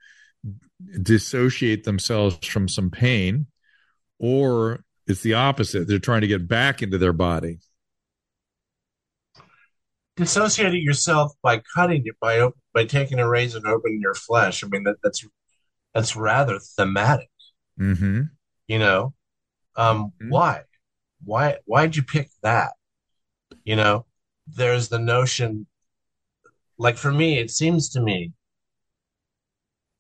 [1.04, 3.46] dissociate themselves from some pain,
[4.18, 5.88] or it's the opposite.
[5.88, 7.60] They're trying to get back into their body.
[10.16, 14.64] Dissociate yourself by cutting it by by taking a razor and opening your flesh.
[14.64, 15.26] I mean that, that's
[15.94, 17.30] that's rather thematic.
[17.80, 18.22] Mm-hmm.
[18.68, 19.14] You know,
[19.76, 20.30] um, Mhm.
[20.30, 20.62] why?
[21.24, 21.58] Why?
[21.66, 22.74] Why'd you pick that?
[23.64, 24.06] You know,
[24.46, 25.66] there's the notion.
[26.78, 28.34] Like for me, it seems to me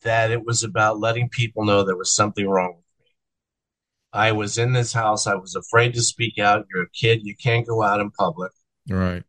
[0.02, 2.83] that it was about letting people know there was something wrong.
[4.14, 5.26] I was in this house.
[5.26, 6.68] I was afraid to speak out.
[6.72, 7.22] You're a kid.
[7.24, 8.52] You can't go out in public.
[8.88, 9.24] Right.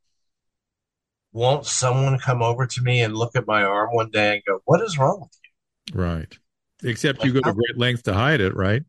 [1.32, 4.60] Won't someone come over to me and look at my arm one day and go,
[4.66, 6.00] "What is wrong with you?
[6.00, 6.38] Right.
[6.82, 8.82] Except you go to great lengths to hide it, right?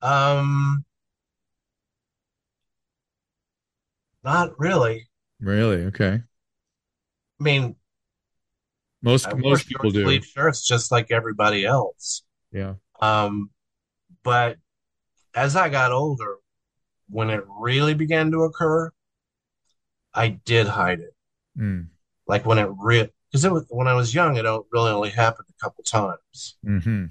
[0.00, 0.84] Um,
[4.24, 5.08] not really.
[5.40, 5.84] Really?
[5.86, 6.22] Okay.
[7.40, 7.76] I mean,
[9.02, 10.22] Most I most people do.
[10.22, 12.22] shirts just like everybody else.
[12.50, 12.74] Yeah.
[13.00, 13.50] Um,
[14.22, 14.56] but
[15.34, 16.36] as I got older,
[17.08, 18.90] when it really began to occur,
[20.14, 21.14] I did hide it.
[21.58, 21.88] Mm.
[22.26, 25.48] Like when it real because it was when I was young, it really only happened
[25.50, 26.56] a couple times.
[26.64, 27.06] hmm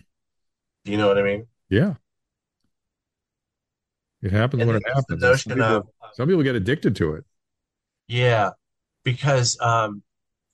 [0.85, 1.47] Do you know what I mean?
[1.69, 1.95] Yeah.
[4.21, 5.21] It happens And when it happens.
[5.41, 7.25] Some people, of some people get addicted to it.
[8.07, 8.51] yeah,
[9.03, 10.03] because um,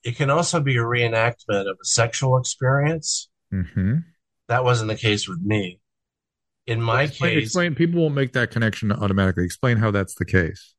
[0.04, 3.28] it can also be a reenactment of a sexual experience.
[3.50, 3.96] hmm
[4.48, 5.80] That wasn't the case with me.
[6.68, 7.74] In my explain, case, explain.
[7.74, 9.44] People won't make that connection automatically.
[9.44, 10.74] Explain how that's the case.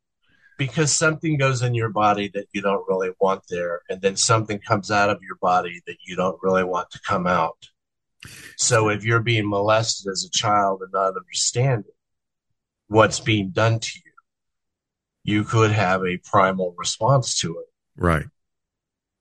[0.60, 4.60] because something goes in your body that you don't really want there, and then something
[4.60, 7.58] comes out of your body that you don't really want to come out.
[8.58, 11.94] So if you're being molested as a child and not understanding
[12.88, 14.12] what's being done to you,
[15.24, 18.26] you could have a primal response to it, Right.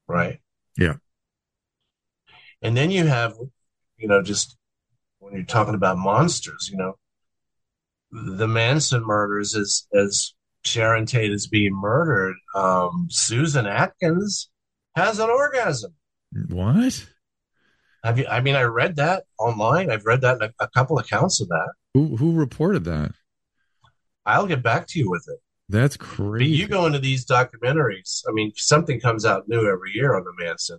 [0.08, 0.40] right?
[0.76, 0.96] Yeah.
[2.60, 3.36] And then you have,
[3.96, 4.57] you know, just
[5.28, 6.94] when you're talking about monsters, you know,
[8.10, 10.32] the Manson murders as as
[10.64, 14.50] Sharon Tate is being murdered, um, Susan Atkins
[14.96, 15.94] has an orgasm.
[16.48, 17.06] What?
[18.04, 18.26] Have you?
[18.26, 19.90] I mean, I read that online.
[19.90, 21.68] I've read that in a, a couple accounts of that.
[21.94, 23.12] Who who reported that?
[24.24, 25.38] I'll get back to you with it.
[25.68, 26.50] That's But crazy.
[26.50, 28.22] you go into these documentaries.
[28.28, 30.78] I mean, something comes out new every year on the Manson.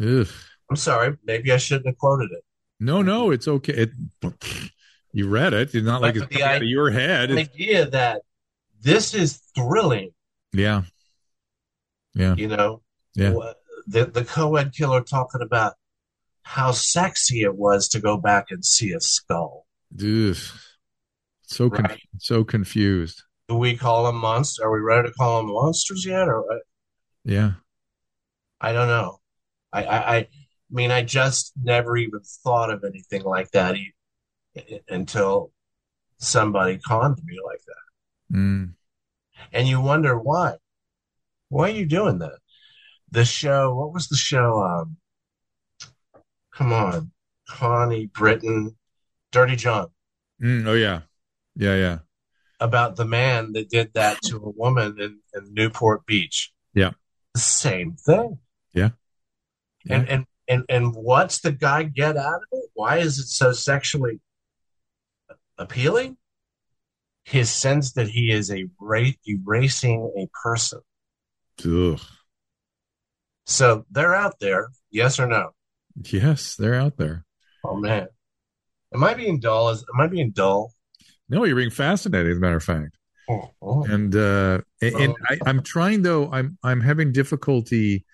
[0.00, 0.26] Ugh.
[0.70, 2.42] I'm sorry, maybe I shouldn't have quoted it.
[2.84, 3.72] No, no, it's okay.
[3.72, 3.90] It,
[5.12, 5.74] you read it.
[5.74, 7.30] It's not like it's the coming out of your head.
[7.30, 8.22] The idea that
[8.82, 10.10] this is thrilling,
[10.52, 10.82] yeah.
[12.14, 12.34] Yeah.
[12.36, 12.82] you know,
[13.14, 13.32] Yeah.
[13.86, 15.74] The the co-ed killer talking about
[16.42, 19.66] how sexy it was to go back and see a skull.
[19.98, 20.36] Ugh.
[21.46, 22.00] So Right.
[22.18, 23.22] so confused.
[23.48, 24.62] Do we call them monsters?
[24.62, 26.28] Are we ready to call them monsters yet?
[26.28, 26.44] Or
[27.24, 27.52] Yeah.
[28.60, 29.20] I don't know.
[29.72, 30.28] I, I, I
[30.74, 33.92] mean, I just never even thought of anything like that e-
[34.88, 35.52] until
[36.18, 38.36] somebody conned me like that.
[38.36, 38.74] Mm.
[39.52, 40.56] And you wonder why.
[41.48, 42.38] Why are you doing that?
[43.10, 44.62] The show, what was the show?
[44.62, 44.96] Um,
[46.52, 47.12] come on,
[47.48, 48.76] Connie Britton,
[49.32, 49.88] Dirty John,
[50.42, 50.66] Mm.
[50.66, 51.02] Oh yeah.
[51.54, 51.76] Yeah.
[51.76, 51.98] Yeah.
[52.58, 56.52] about the man that did that to a woman in, in Newport Beach.
[56.74, 56.92] Yeah.
[57.36, 58.38] Same thing.
[58.72, 58.90] Yeah.
[59.88, 62.70] And and and and what's the guy get out of it?
[62.74, 64.20] Why is it so sexually
[65.58, 66.16] appealing?
[67.24, 70.80] His sense that he is a ra- erasing a person.
[71.64, 72.00] Ugh.
[73.46, 75.50] So they're out there, yes or no?
[76.10, 77.24] Yes, they're out there.
[77.64, 78.08] Oh man,
[78.94, 79.70] am I being dull?
[79.70, 80.72] Is am I being dull?
[81.28, 82.98] No, you're being fascinated, as a matter of fact.
[83.30, 83.84] Oh, oh.
[83.84, 85.26] And uh and, and Oh.
[85.30, 88.04] I, I'm trying though, I'm I'm having difficulty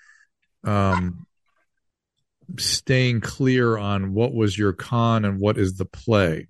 [0.62, 1.26] um
[2.58, 6.48] staying clear on what was your con and what is the play.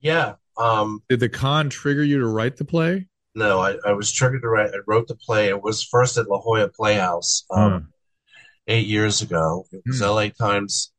[0.00, 0.34] Yeah.
[0.56, 1.02] Um.
[1.08, 3.06] Did the con trigger you to write the play?
[3.34, 4.70] No, I, I was triggered to write.
[4.70, 5.48] I wrote the play.
[5.48, 7.80] It was first at La Jolla Playhouse um, Huh.
[8.66, 9.66] eight years ago.
[9.72, 10.04] It was Hmm.
[10.06, 10.90] LA Times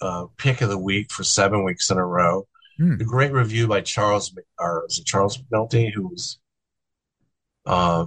[0.00, 2.46] uh, pick of the week for seven weeks in a row.
[2.78, 2.94] Hmm.
[2.94, 6.38] A great review by Charles, or is it Charles McNulty, who was,
[7.66, 8.06] uh,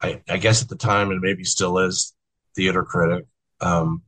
[0.00, 2.14] I, I guess at the time and maybe still is,
[2.56, 3.26] theater critic.
[3.64, 4.02] Um,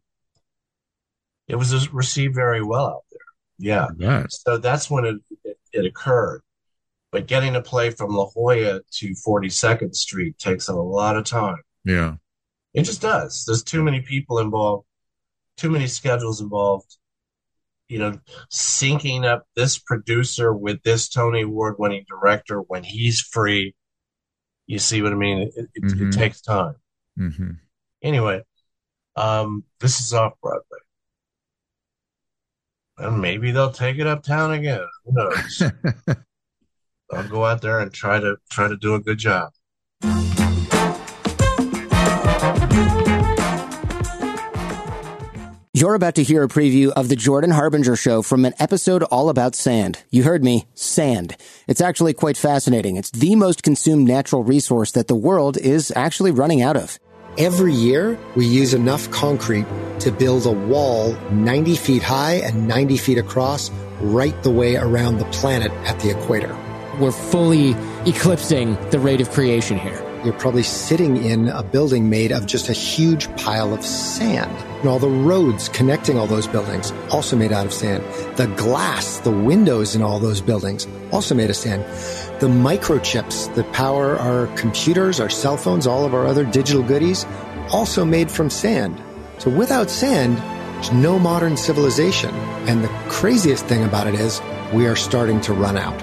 [1.49, 3.21] it was received very well out there.
[3.59, 3.87] Yeah.
[3.99, 4.33] That.
[4.33, 6.43] So that's when it, it, it occurred.
[7.13, 11.63] But getting a play from La Jolla to 42nd Street takes a lot of time.
[11.85, 12.17] Yeah.
[12.75, 13.45] It just does.
[13.47, 14.87] There's too many people involved,
[15.57, 16.97] too many schedules involved.
[17.89, 18.21] You know,
[18.53, 23.77] syncing up this producer with this Tony Award winning director when he's free.
[24.67, 25.39] You see what I mean?
[25.39, 26.09] It, it, mm-hmm.
[26.09, 26.75] it takes time.
[27.17, 27.51] Mm-hmm.
[28.03, 28.43] Anyway,
[29.17, 30.79] um, this is off Broadway.
[32.99, 34.87] And maybe they'll take it uptown again.
[35.05, 35.63] Who knows?
[37.13, 39.53] I'll go out there and try to try to do a good job.
[45.77, 49.29] You're about to hear a preview of the Jordan Harbinger show from an episode all
[49.29, 50.03] about sand.
[50.11, 51.37] You heard me, sand.
[51.69, 52.97] It's actually quite fascinating.
[52.97, 56.99] It's the most consumed natural resource that the world is actually running out of.
[57.39, 59.67] Every year, we use enough concrete
[60.01, 63.71] to build a wall 90 feet high and 90 feet across
[64.01, 66.57] right the way around the planet at the equator.
[66.99, 67.73] We're fully
[68.07, 70.03] eclipsing the rate of creation here.
[70.25, 74.51] You're probably sitting in a building made of just a huge pile of sand.
[74.81, 78.03] And all the roads connecting all those buildings, also made out of sand.
[78.37, 81.85] The glass, the windows in all those buildings, also made of sand.
[82.39, 87.25] The microchips that power our computers, our cell phones, all of our other digital goodies,
[87.73, 89.03] also made from sand.
[89.39, 92.35] So without sand, there's no modern civilization.
[92.69, 94.43] And the craziest thing about it is
[94.75, 95.99] we are starting to run out.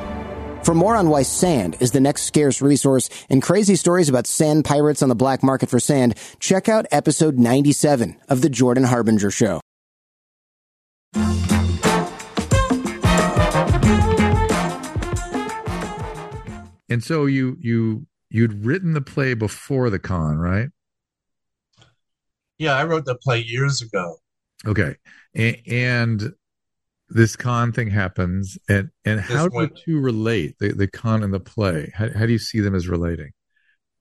[0.65, 4.65] For more on why sand is the next scarce resource and crazy stories about sand
[4.65, 9.29] pirates on the black market for sand, check out episode 97 of The Jordan Harbinger
[9.29, 9.61] Show.
[16.93, 20.69] And so you you you'd written the play before the con, right?
[22.59, 24.17] Yeah, I wrote the play years ago.
[24.67, 24.97] Okay,
[25.33, 26.33] and, and
[27.09, 30.59] this con thing happens, and and this how do the two relate?
[30.59, 31.91] The the con and the play.
[31.95, 33.31] How, how do you see them as relating?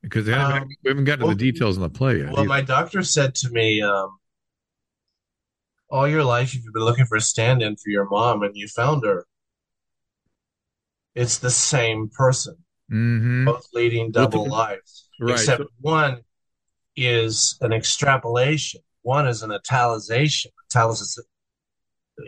[0.02, 2.26] Because um, we haven't gotten well, to the details in the play yet.
[2.26, 2.48] Well, either.
[2.48, 4.18] my doctor said to me, um,
[5.88, 9.02] "All your life you've been looking for a stand-in for your mom, and you found
[9.06, 9.24] her.
[11.14, 12.56] It's the same person."
[12.92, 13.46] Mm-hmm.
[13.46, 15.08] both leading double lives.
[15.20, 15.32] Right.
[15.32, 16.22] Except one
[16.96, 18.80] is an extrapolation.
[19.02, 20.46] One is an italicization.
[20.72, 21.20] Italicization.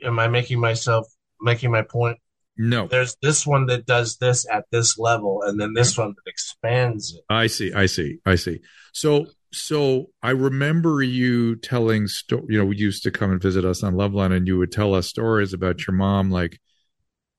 [0.02, 1.06] Am I making myself
[1.40, 2.18] making my point?
[2.56, 2.86] No.
[2.86, 7.14] There's this one that does this at this level, and then this one that expands
[7.14, 7.22] it.
[7.28, 7.72] I see.
[7.72, 8.18] I see.
[8.24, 8.60] I see.
[8.92, 13.64] So so I remember you telling sto- you know, we used to come and visit
[13.64, 16.60] us on Loveline and you would tell us stories about your mom like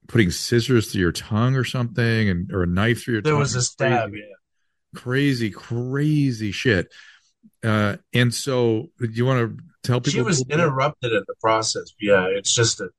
[0.07, 3.39] putting scissors through your tongue or something, and or a knife through your there tongue.
[3.39, 4.99] There was a stab, crazy, yeah.
[4.99, 6.93] Crazy, crazy shit.
[7.63, 10.19] Uh, and so, do you want to tell people?
[10.19, 11.93] She was interrupted in the process.
[11.99, 12.89] Yeah, it's just a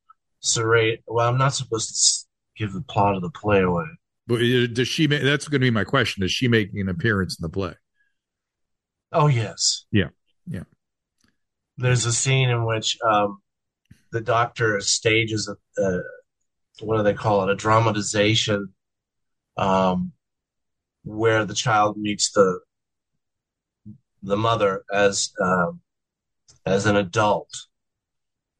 [0.41, 1.03] serrate.
[1.07, 3.87] Well, I'm not supposed to give the plot of the play away.
[4.27, 5.07] But uh, does she?
[5.07, 6.25] Make, that's going to be my question.
[6.25, 7.75] Is she making an appearance in the play?
[9.13, 9.87] Oh yes.
[9.91, 10.09] Yeah.
[10.47, 10.65] Yeah.
[11.79, 13.39] There's a scene in which um,
[14.13, 16.01] the doctor stages a, a,
[16.81, 17.53] what do they call it?
[17.53, 18.73] A dramatization,
[19.57, 20.13] um,
[21.05, 22.61] where the child meets the
[24.23, 25.81] the mother as um,
[26.65, 27.49] as an adult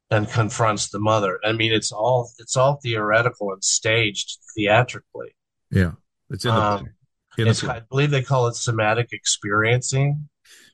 [0.09, 1.39] and confronts the mother.
[1.43, 5.35] I mean, it's all it's all theoretical and staged theatrically.
[5.71, 5.91] Yeah,
[6.29, 6.61] it's in the.
[6.61, 6.89] Um,
[7.37, 10.29] in it's, the I believe they call it somatic experiencing.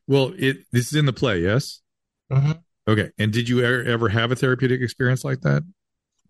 [0.08, 1.82] Well, it this is in the play, yes.
[2.32, 2.54] Mm-hmm.
[2.88, 5.64] Okay, and did you ever, ever have a therapeutic experience like that?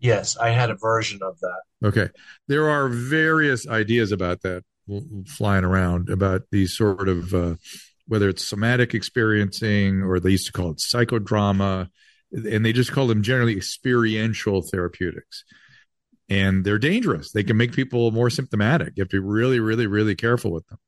[0.04, 1.62] Yes, I had a version of that.
[1.82, 2.10] Okay.
[2.46, 4.62] There are various ideas about that
[5.26, 7.54] flying around about these sort of uh,
[8.06, 11.88] whether it's somatic experiencing or they used to call it psychodrama
[12.30, 15.42] and they just call them generally experiential therapeutics.
[16.28, 17.32] And they're dangerous.
[17.32, 18.92] They can make people more symptomatic.
[18.96, 20.78] You have to be really really really careful with them.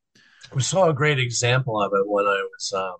[0.53, 2.97] We saw a great example of it when i was um,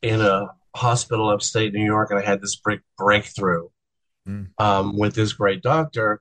[0.00, 3.66] in a hospital upstate new york and i had this break- breakthrough
[4.30, 4.64] mm.
[4.64, 6.20] um, with this great doctor,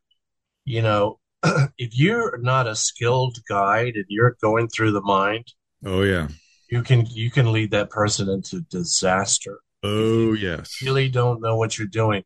[0.65, 1.19] you know,
[1.77, 5.45] if you're not a skilled guide and you're going through the mind,
[5.85, 6.27] oh yeah,
[6.69, 9.59] you can you can lead that person into disaster.
[9.83, 12.23] Oh yes, really don't know what you're doing.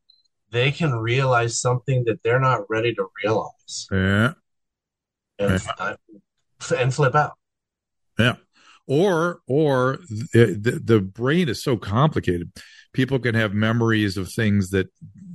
[0.51, 3.87] They can realize something that they're not ready to realize.
[3.91, 4.33] Yeah,
[5.39, 5.95] and yeah.
[6.77, 7.33] and flip out.
[8.17, 8.35] Yeah,
[8.87, 12.51] or or the, the the brain is so complicated.
[12.93, 14.87] People can have memories of things that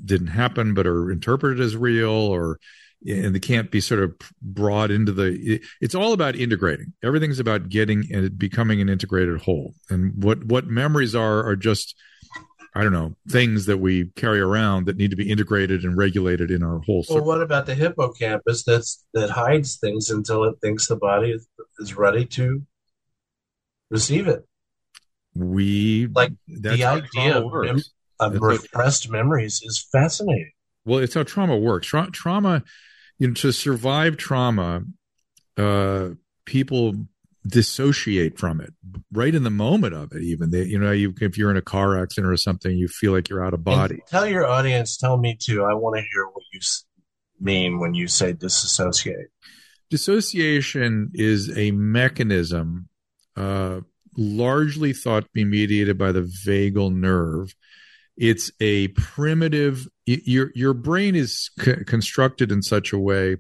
[0.05, 2.59] didn't happen but are interpreted as real or
[3.07, 6.93] and they can't be sort of brought into the it's all about integrating.
[7.03, 9.75] Everything's about getting and becoming an integrated whole.
[9.89, 11.95] And what what memories are are just
[12.75, 16.51] i don't know things that we carry around that need to be integrated and regulated
[16.51, 20.87] in our whole well what about the hippocampus that's that hides things until it thinks
[20.87, 21.47] the body is,
[21.79, 22.63] is ready to
[23.91, 24.47] receive it
[25.39, 27.83] we like the idea of, mem-
[28.21, 30.53] of repressed memories is fascinating.
[30.85, 31.87] Well, it's how trauma works.
[31.87, 32.63] Tra- trauma,
[33.19, 34.83] you know, to survive trauma,
[35.57, 36.11] uh,
[36.45, 36.95] people
[37.47, 38.75] dissociate from it
[39.13, 40.23] right in the moment of it.
[40.23, 43.13] Even they, you know, you if you're in a car accident or something, you feel
[43.13, 43.95] like you're out of body.
[43.95, 45.65] And tell your audience, tell me too.
[45.65, 46.61] I want to hear what you
[47.41, 49.29] mean when you say disassociate.
[49.91, 52.89] Dissociation is a mechanism
[53.37, 53.81] uh,
[54.19, 57.55] largely thought to be mediated by the vagal nerve.
[58.17, 59.87] It's a primitive.
[60.05, 63.37] Your your brain is c- constructed in such a way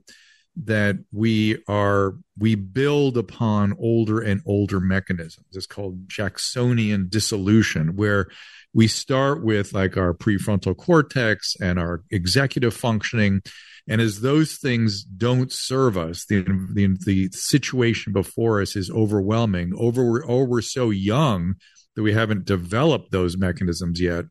[0.64, 5.46] that we are we build upon older and older mechanisms.
[5.52, 8.28] It's called Jacksonian dissolution, where
[8.72, 13.42] we start with like our prefrontal cortex and our executive functioning
[13.88, 19.72] and as those things don't serve us, the the, the situation before us is overwhelming.
[19.76, 21.54] Over or we're so young
[21.96, 24.26] that we haven't developed those mechanisms yet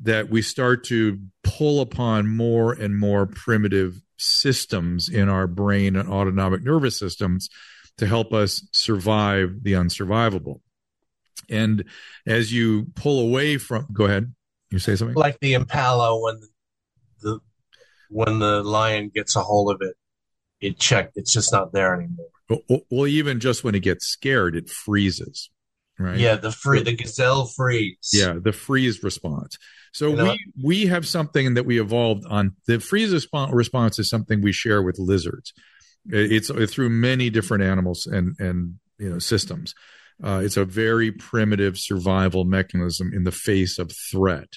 [0.00, 6.08] that we start to pull upon more and more primitive systems in our brain and
[6.08, 7.48] autonomic nervous systems
[7.98, 10.60] to help us survive the unsurvivable.
[11.48, 11.84] And
[12.26, 14.34] as you pull away from, go ahead,
[14.70, 15.14] you say something.
[15.14, 16.40] Like the impala when
[17.20, 17.40] the
[18.14, 19.96] when the lion gets a hold of it,
[20.60, 21.16] it checked.
[21.16, 22.28] It's just not there anymore.
[22.48, 25.50] Well, well, even just when it gets scared, it freezes,
[25.98, 26.16] right?
[26.16, 28.10] Yeah, the free the gazelle freeze.
[28.12, 29.58] Yeah, the freeze response.
[29.92, 32.54] So You know- we we have something that we evolved on.
[32.66, 35.52] The freeze response, response is something we share with lizards.
[36.06, 39.74] It's through many different animals and and you know systems.
[40.22, 44.50] Uh, it's a very primitive survival mechanism in the face of threat.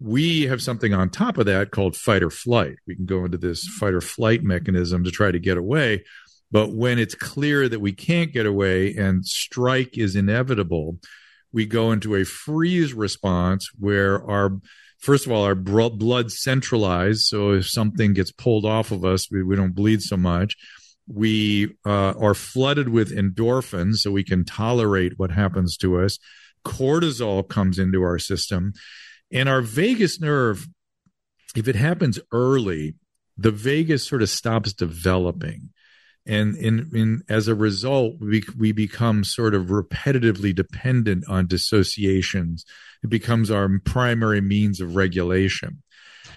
[0.00, 2.76] We have something on top of that called fight or flight.
[2.86, 6.04] We can go into this fight or flight mechanism to try to get away.
[6.50, 10.98] But when it's clear that we can't get away and strike is inevitable,
[11.52, 14.58] we go into a freeze response where our
[14.98, 17.22] first of all our blood centralized.
[17.22, 20.56] So if something gets pulled off of us we, we don't bleed so much.
[21.06, 26.18] We uh, are flooded with endorphins so we can tolerate what happens to us.
[26.64, 28.74] Cortisol comes into our system
[29.32, 30.66] and our vagus nerve
[31.56, 32.94] if it happens early
[33.36, 35.70] the vagus sort of stops developing
[36.26, 42.64] and in, in as a result we, we become sort of repetitively dependent on dissociations
[43.02, 45.82] it becomes our primary means of regulation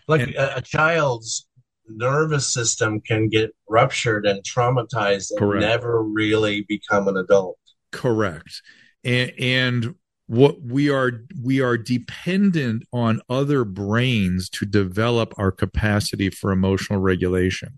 [0.07, 1.47] Like And- a, a child's
[1.93, 5.61] nervous system can get ruptured and traumatized and Correct.
[5.61, 7.57] never really become an adult.
[7.91, 8.61] correct
[9.03, 9.95] and, and
[10.31, 11.11] what we are
[11.43, 17.77] we are dependent on other brains to develop our capacity for emotional regulation.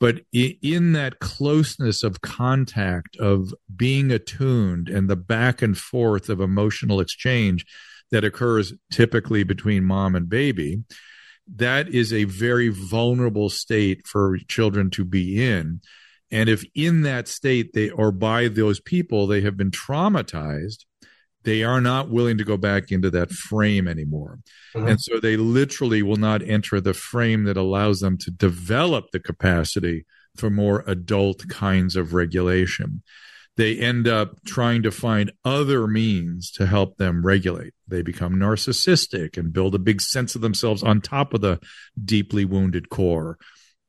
[0.00, 6.40] But in that closeness of contact of being attuned and the back and forth of
[6.40, 7.66] emotional exchange
[8.10, 10.82] that occurs typically between mom and baby
[11.56, 15.80] that is a very vulnerable state for children to be in.
[16.30, 20.85] And if in that state they or by those people they have been traumatized
[21.46, 24.38] they are not willing to go back into that frame anymore
[24.74, 24.90] Mhm.
[24.90, 29.20] and so they literally will not enter the frame that allows them to develop the
[29.20, 30.04] capacity
[30.36, 33.00] for more adult kinds of regulation.
[33.56, 37.72] They end up trying to find other means to help them regulate.
[37.88, 41.58] They become narcissistic and build a big sense of themselves on top of the
[42.04, 43.38] deeply wounded core.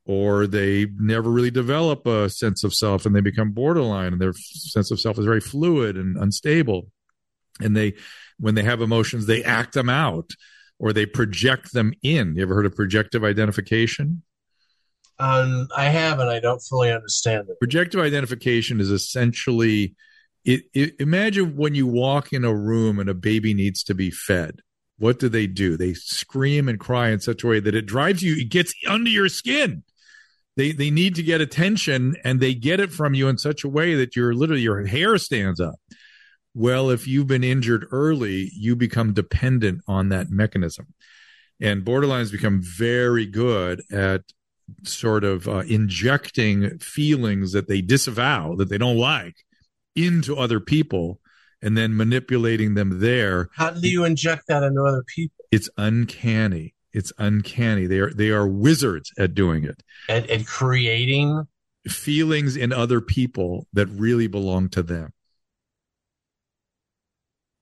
[0.06, 4.32] Or they never really develop a sense of self and they become borderline and their
[4.34, 6.90] sense of self is very fluid and unstable.
[7.62, 7.96] And they,
[8.40, 10.32] when they have emotions, they act them out
[10.80, 12.36] or they project them in.
[12.36, 14.22] You ever heard of projective identification?
[15.20, 17.60] Um, I have, and I don't fully understand it.
[17.60, 19.96] Projective identification is essentially
[20.48, 24.10] it, it, imagine when you walk in a room and a baby needs to be
[24.10, 24.62] fed.
[24.98, 25.76] What do they do?
[25.76, 29.10] They scream and cry in such a way that it drives you, it gets under
[29.10, 29.84] your skin.
[30.56, 33.70] They they need to get attention and they get it from you in such a
[33.70, 35.76] way that your literally your hair stands up.
[36.58, 40.96] Well, if you've been injured early, you become dependent on that mechanism.
[41.62, 44.24] And borderlines become very good at
[44.84, 49.36] sort of uh, injecting feelings that they disavow, that they don't like,
[49.96, 51.20] into other people
[51.62, 53.50] and then manipulating them there.
[53.54, 56.74] How do you inject that into other people It's uncanny.
[56.92, 57.86] It's uncanny.
[57.86, 59.84] They are they are wizards at doing it.
[60.10, 61.48] and, and creating?
[61.88, 65.14] Feelings in other people that really belong to them.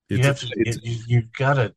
[0.10, 0.54] You It's have a, to.
[0.58, 1.74] it's, You, you've got to.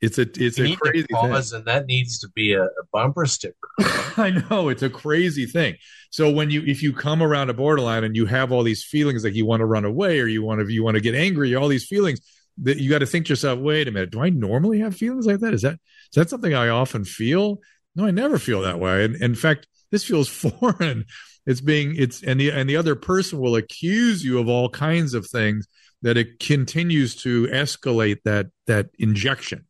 [0.00, 1.30] it's a it's You a crazy to thing.
[1.32, 3.54] pause, and that needs to be a, a bumper sticker.
[4.16, 5.76] I know it's a crazy thing.
[6.10, 9.24] So when you if you come around a borderline and you have all these feelings
[9.24, 11.54] like you want to run away or you want to you want to get angry,
[11.54, 12.20] all these feelings,
[12.62, 15.26] that you got to think to yourself, wait a minute, do I normally have feelings
[15.26, 15.54] like that?
[15.54, 17.58] Is that is that something I often feel?
[17.94, 19.04] No, I never feel that way.
[19.04, 20.28] And in fact, this feels
[20.60, 21.04] foreign.
[21.46, 25.14] It's being it's and the and the other person will accuse you of all kinds
[25.14, 25.66] of things
[26.02, 29.64] that it continues to escalate that that injection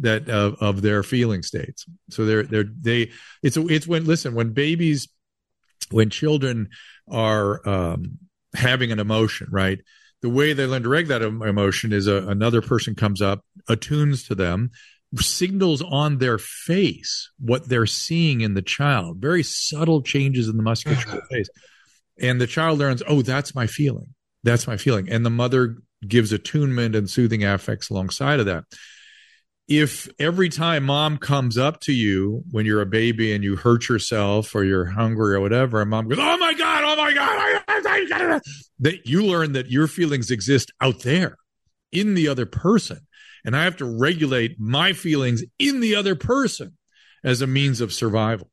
[0.00, 1.86] that of, of their feeling states.
[2.10, 3.10] So they're they're they
[3.42, 5.08] it's it's when listen when babies
[5.90, 6.70] when children
[7.08, 8.18] are um,
[8.54, 9.78] having an emotion right?
[10.22, 14.26] The way they learn to regulate that emotion is a, another person comes up attunes
[14.28, 14.70] to them
[15.16, 19.18] signals on their face what they're seeing in the child.
[19.18, 21.48] Very subtle changes in the musculature face.
[22.18, 25.08] And the child learns oh that's my feeling that's my feeling.
[25.08, 25.76] And the mother
[26.06, 28.64] gives attunement and soothing affects alongside of that.
[29.68, 33.88] If every time mom comes up to you when you're a baby and you hurt
[33.88, 38.42] yourself or you're hungry or whatever, and mom goes, "Oh my god, oh my god,"
[38.80, 41.36] that you learn that your feelings exist out there
[41.92, 43.06] in the other person,
[43.44, 46.76] and I have to regulate my feelings in the other person
[47.22, 48.50] as a means of survival.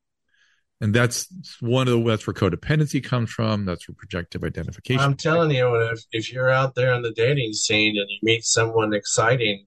[0.80, 1.28] And that's
[1.60, 3.66] one of the that's where codependency comes from.
[3.66, 5.04] That's where projective identification.
[5.04, 8.44] I'm telling you, if, if you're out there in the dating scene and you meet
[8.44, 9.66] someone exciting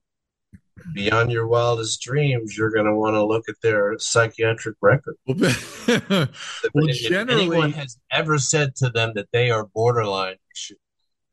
[0.93, 5.15] beyond your wildest dreams, you're going to want to look at their psychiatric record.
[5.27, 5.35] well,
[5.87, 10.35] if anyone has ever said to them that they are borderline,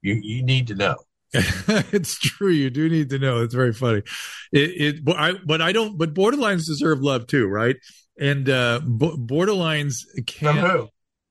[0.02, 0.96] you, you need to know.
[1.32, 2.50] it's true.
[2.50, 3.42] You do need to know.
[3.42, 4.02] It's very funny.
[4.50, 5.98] It, it, but I, but I don't.
[5.98, 7.76] But borderlines deserve love too, right?
[8.18, 10.88] And uh, borderlines can.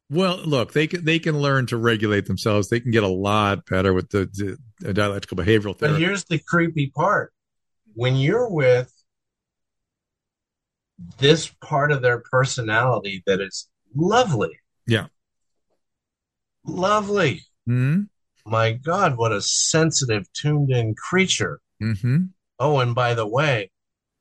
[0.10, 2.70] Well, look, they can they can learn to regulate themselves.
[2.70, 5.96] They can get a lot better with the, the dialectical behavioral therapy.
[5.96, 7.34] But here's the creepy part:
[7.94, 8.94] when you're with
[11.18, 14.58] this part of their personality that is lovely.
[14.88, 15.08] Yeah.
[16.66, 17.42] Lovely.
[17.68, 18.04] Mm-hmm.
[18.46, 21.60] My God, what a sensitive, tuned in creature.
[21.82, 22.18] Mm-hmm.
[22.60, 23.72] Oh, and by the way,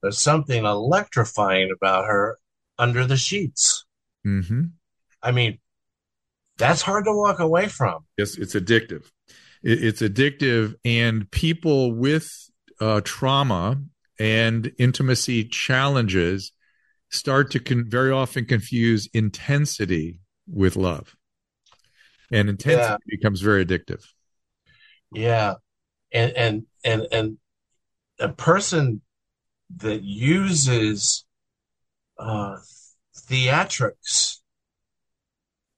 [0.03, 2.39] there's something electrifying about her
[2.79, 3.85] under the sheets.
[4.27, 4.63] Mm-hmm.
[5.23, 5.59] I mean,
[6.59, 8.05] that's hard to walk away from.
[8.17, 9.11] Yes, it's addictive.
[9.63, 12.31] it's addictive, and people with
[12.81, 13.81] uh, trauma
[14.19, 16.53] and intimacy challenges
[17.11, 20.19] start to con- very often confuse intensity
[20.49, 21.17] with love
[22.31, 22.97] and intensity yeah.
[23.17, 24.05] becomes very addictive
[25.13, 25.55] yeah
[26.13, 27.39] and and and and
[28.19, 29.01] a person
[29.77, 31.26] that uses
[32.19, 32.57] uh
[33.17, 34.39] theatrics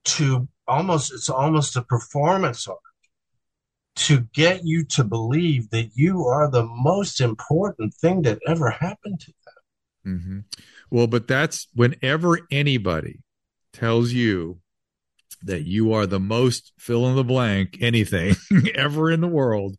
[0.05, 2.79] to almost it's almost a performance art
[3.99, 9.19] to get you to believe that you are the most important thing that ever happened
[9.19, 10.15] to them.
[10.15, 10.39] Mm-hmm.
[10.91, 13.21] Well, but that's whenever anybody
[13.73, 14.61] tells you
[15.43, 18.37] that you are the most fill in the blank anything
[18.75, 19.77] ever in the world,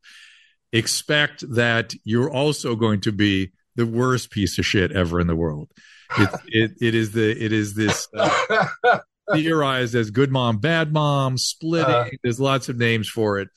[0.73, 5.35] expect that you're also going to be the worst piece of shit ever in the
[5.35, 5.69] world.
[6.17, 8.67] It, it, is the it is this uh,
[9.33, 11.93] theorized as good mom, bad mom, splitting.
[11.93, 13.49] Uh, There's lots of names for it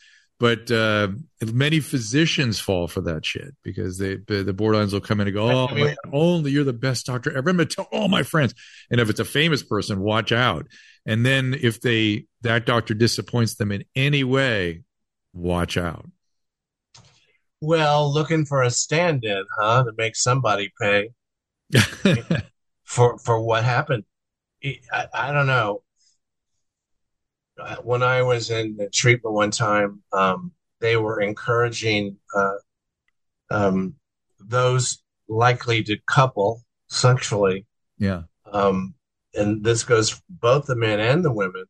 [0.43, 1.07] but uh,
[1.53, 5.49] many physicians fall for that shit because they the borderlines will come in and go,
[5.49, 8.53] "Oh, I mean, only you're the best doctor ever." I'm gonna tell all my friends,
[8.91, 10.67] and if it's a famous person, watch out.
[11.07, 14.83] And then if they that doctor disappoints them in any way,
[15.33, 16.11] watch out.
[17.61, 21.11] Well, looking for a stand-in, huh, to make somebody pay
[22.85, 24.05] for for what happened.
[24.65, 25.83] I, I don't know
[27.83, 32.57] when I was in treatment one time, um, they were encouraging uh,
[33.51, 33.95] um,
[34.41, 37.67] those likely to couple sexually.
[37.99, 38.23] Yeah.
[38.53, 38.95] Um,
[39.35, 41.65] and this goes both the men and the women.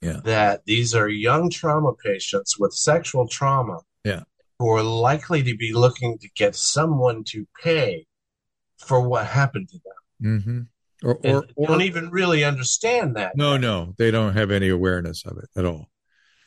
[0.00, 0.20] Yeah.
[0.24, 3.80] That these are young trauma patients with sexual trauma.
[4.04, 4.22] Yeah.
[4.58, 8.06] Who are likely to be looking to get someone to pay
[8.86, 10.38] for what happened to them.
[10.38, 10.60] Mm-hmm
[11.02, 13.36] or, or, or, don't even really understand that.
[13.36, 15.90] No, no, they don't have any awareness of it at all.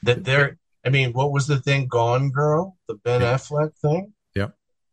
[0.04, 3.36] That they're, I mean, what was the thing, Gone Girl, the Ben yeah.
[3.36, 4.14] Affleck thing?
[4.36, 4.50] Yeah,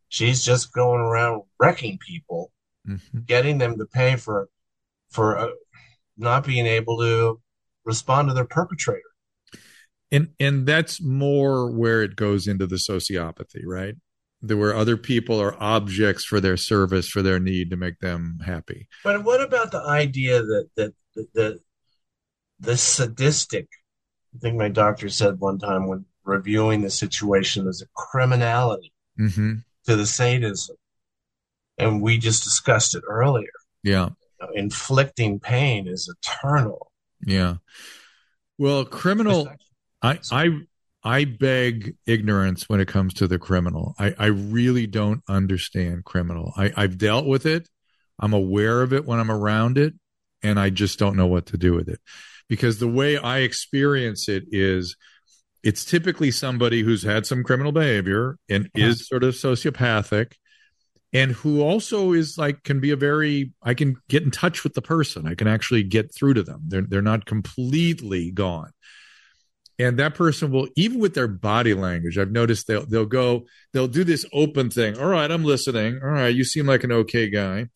[0.08, 2.50] she's just going around wrecking people,
[2.88, 3.20] mm-hmm.
[3.24, 4.48] getting them to pay for
[5.10, 5.48] for uh,
[6.16, 7.40] not being able to
[7.84, 9.00] respond to their perpetrator.
[10.10, 13.94] And and that's more where it goes into the sociopathy, right?
[14.42, 18.40] There where other people are objects for their service for their need to make them
[18.44, 18.88] happy.
[19.04, 20.94] But what about the idea that that
[21.34, 21.60] the
[22.58, 23.68] the sadistic
[24.34, 29.54] i think my doctor said one time when reviewing the situation as a criminality mm-hmm.
[29.86, 30.76] to the sadism.
[31.78, 33.50] And we just discussed it earlier.
[33.82, 34.10] Yeah.
[34.40, 36.92] You know, inflicting pain is eternal.
[37.26, 37.56] Yeah.
[38.58, 39.48] Well criminal
[40.02, 40.50] i i
[41.04, 43.94] I beg ignorance when it comes to the criminal.
[43.98, 46.52] I, I really don't understand criminal.
[46.56, 47.68] I, I've dealt with it.
[48.20, 49.94] I'm aware of it when I'm around it,
[50.42, 52.00] and I just don't know what to do with it.
[52.48, 54.96] Because the way I experience it is
[55.62, 58.86] it's typically somebody who's had some criminal behavior and uh-huh.
[58.86, 60.32] is sort of sociopathic
[61.12, 64.74] and who also is like can be a very I can get in touch with
[64.74, 65.26] the person.
[65.26, 66.62] I can actually get through to them.
[66.66, 68.70] They're they're not completely gone
[69.82, 73.88] and that person will even with their body language i've noticed they'll they'll go they'll
[73.88, 74.98] do this open thing.
[74.98, 76.00] All right i'm listening.
[76.02, 77.68] All right you seem like an okay guy.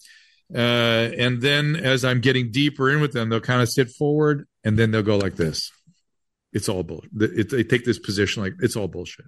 [0.54, 4.46] Uh, and then as i'm getting deeper in with them they'll kind of sit forward
[4.64, 5.70] and then they'll go like this.
[6.52, 9.26] It's all bullshit it, they take this position like it's all bullshit.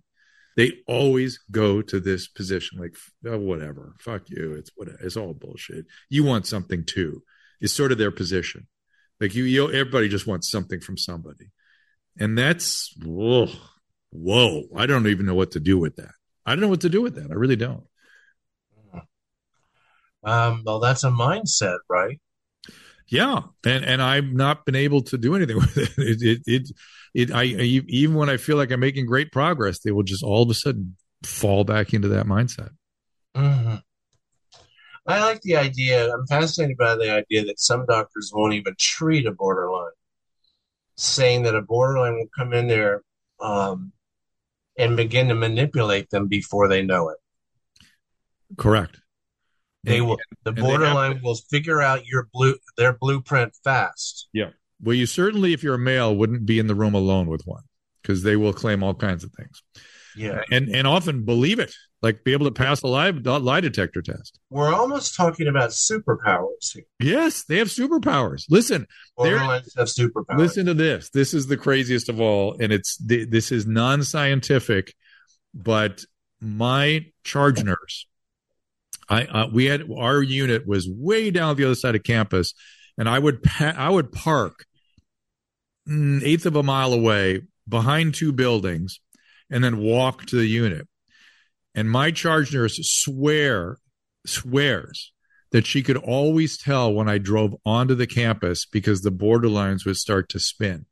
[0.56, 3.94] They always go to this position like oh, whatever.
[4.00, 4.54] Fuck you.
[4.54, 5.86] It's what it's all bullshit.
[6.08, 7.22] You want something too.
[7.60, 8.66] It's sort of their position.
[9.20, 11.50] Like you, you everybody just wants something from somebody
[12.18, 13.48] and that's whoa,
[14.10, 14.64] whoa.
[14.76, 16.12] I don't even know what to do with that.
[16.44, 17.30] I don't know what to do with that.
[17.30, 17.84] I really don't.
[20.24, 22.20] Um, well, that's a mindset, right?
[23.06, 25.90] Yeah, and and I've not been able to do anything with it.
[25.96, 26.70] It it it,
[27.14, 30.22] it I, I even when I feel like I'm making great progress, they will just
[30.22, 32.70] all of a sudden fall back into that mindset.
[33.36, 33.76] Mm-hmm.
[35.06, 36.12] I like the idea.
[36.12, 39.92] I'm fascinated by the idea that some doctors won't even treat a borderline
[40.98, 43.02] saying that a borderline will come in there
[43.40, 43.92] um,
[44.76, 47.18] and begin to manipulate them before they know it.
[48.56, 49.00] Correct.
[49.84, 50.18] They will.
[50.42, 54.28] The borderline will figure out your blue their blueprint fast.
[54.32, 54.50] Yeah.
[54.82, 57.62] Well, you certainly, if you're a male, wouldn't be in the room alone with one
[58.02, 59.62] because they will claim all kinds of things.
[60.16, 60.42] Yeah.
[60.50, 64.38] And and often believe it, like be able to pass a lie, lie detector test.
[64.50, 66.84] We're almost talking about superpowers here.
[67.00, 68.44] Yes, they have superpowers.
[68.48, 68.86] Listen,
[69.20, 70.38] they have superpowers.
[70.38, 71.10] Listen to this.
[71.10, 74.94] This is the craziest of all, and it's this is non-scientific,
[75.52, 76.04] but
[76.40, 78.06] my charge nurse,
[79.08, 82.54] I uh, we had our unit was way down the other side of campus,
[82.96, 84.66] and I would pa- I would park
[85.88, 89.00] mm, eighth of a mile away behind two buildings
[89.50, 90.86] and then walk to the unit.
[91.78, 93.78] And my charge nurse swear
[94.26, 95.12] swears
[95.52, 99.96] that she could always tell when I drove onto the campus because the borderlines would
[99.96, 100.86] start to spin.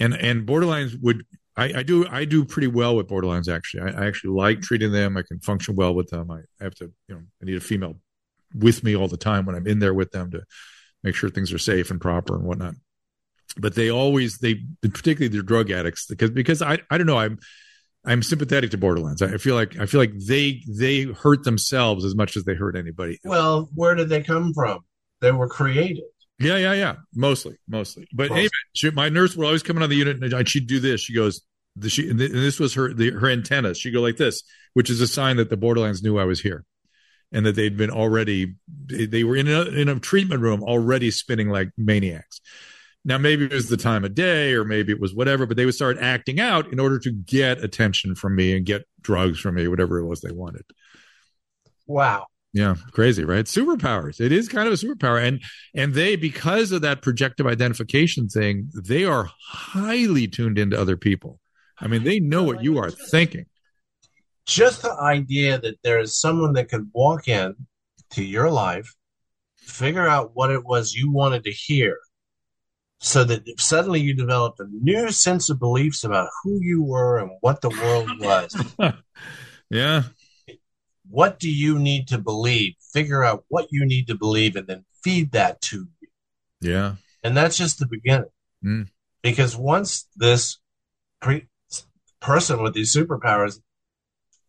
[0.00, 1.26] And and borderlines would
[1.58, 3.82] I, I do I do pretty well with borderlines actually.
[3.82, 5.18] I, I, actually like treating them.
[5.18, 6.30] I can function well with them.
[6.30, 7.96] I, have to, you know, I need a female
[8.54, 10.42] with me all the time when I'm in there with them to
[11.02, 12.76] make sure things are safe and proper and whatnot
[13.58, 17.38] but they always they particularly the drug addicts because because I I don't know I'm
[18.04, 19.22] I'm sympathetic to borderlines.
[19.22, 22.76] I feel like I feel like they they hurt themselves as much as they hurt
[22.76, 23.20] anybody.
[23.24, 24.80] Well, where did they come from?
[25.20, 26.04] They were created.
[26.40, 26.94] Yeah, yeah, yeah.
[27.14, 28.08] Mostly, mostly.
[28.12, 28.36] But mostly.
[28.36, 31.02] anyway, she, my nurse would always come in on the unit and she'd do this.
[31.02, 31.42] She goes,
[31.76, 33.78] the, she, and this was her the, her antennas.
[33.78, 34.42] She'd go like this,
[34.74, 36.64] which is a sign that the borderlines knew I was here,
[37.30, 41.48] and that they'd been already they were in a in a treatment room already spinning
[41.48, 42.40] like maniacs.
[43.04, 45.64] Now, maybe it was the time of day or maybe it was whatever, but they
[45.64, 49.56] would start acting out in order to get attention from me and get drugs from
[49.56, 50.64] me, whatever it was they wanted.
[51.86, 52.26] Wow.
[52.52, 53.46] Yeah, crazy, right?
[53.46, 54.20] Superpowers.
[54.20, 55.26] It is kind of a superpower.
[55.26, 55.42] And
[55.74, 61.40] and they, because of that projective identification thing, they are highly tuned into other people.
[61.78, 63.46] I mean, they know what you are thinking.
[64.46, 67.54] Just the idea that there is someone that could walk in
[68.10, 68.94] to your life,
[69.56, 71.98] figure out what it was you wanted to hear,
[73.02, 77.32] so that suddenly you developed a new sense of beliefs about who you were and
[77.40, 78.56] what the world was.
[79.70, 80.04] yeah.
[81.10, 82.74] What do you need to believe?
[82.92, 86.08] Figure out what you need to believe and then feed that to you.
[86.60, 86.94] Yeah.
[87.24, 88.30] And that's just the beginning.
[88.64, 88.88] Mm.
[89.20, 90.60] Because once this
[91.20, 91.48] pre-
[92.20, 93.58] person with these superpowers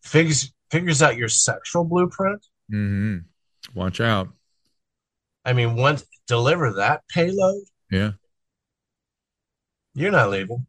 [0.04, 3.18] figures figures out your sexual blueprint, mm-hmm.
[3.74, 4.28] watch out.
[5.44, 8.12] I mean, once deliver that payload, yeah,
[9.94, 10.66] you're not leaving.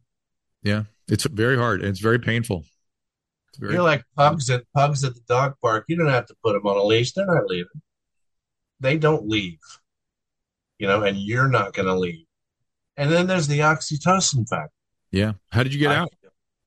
[0.62, 1.82] Yeah, it's very hard.
[1.82, 2.64] It's very painful.
[3.50, 5.84] It's very You're like pugs at pugs at the dog park.
[5.88, 7.12] You don't have to put them on a leash.
[7.12, 7.82] They're not leaving.
[8.80, 9.58] They don't leave.
[10.78, 12.26] You know, and you're not going to leave.
[12.96, 14.72] And then there's the oxytocin factor.
[15.10, 15.32] Yeah.
[15.50, 16.12] How did you get I out?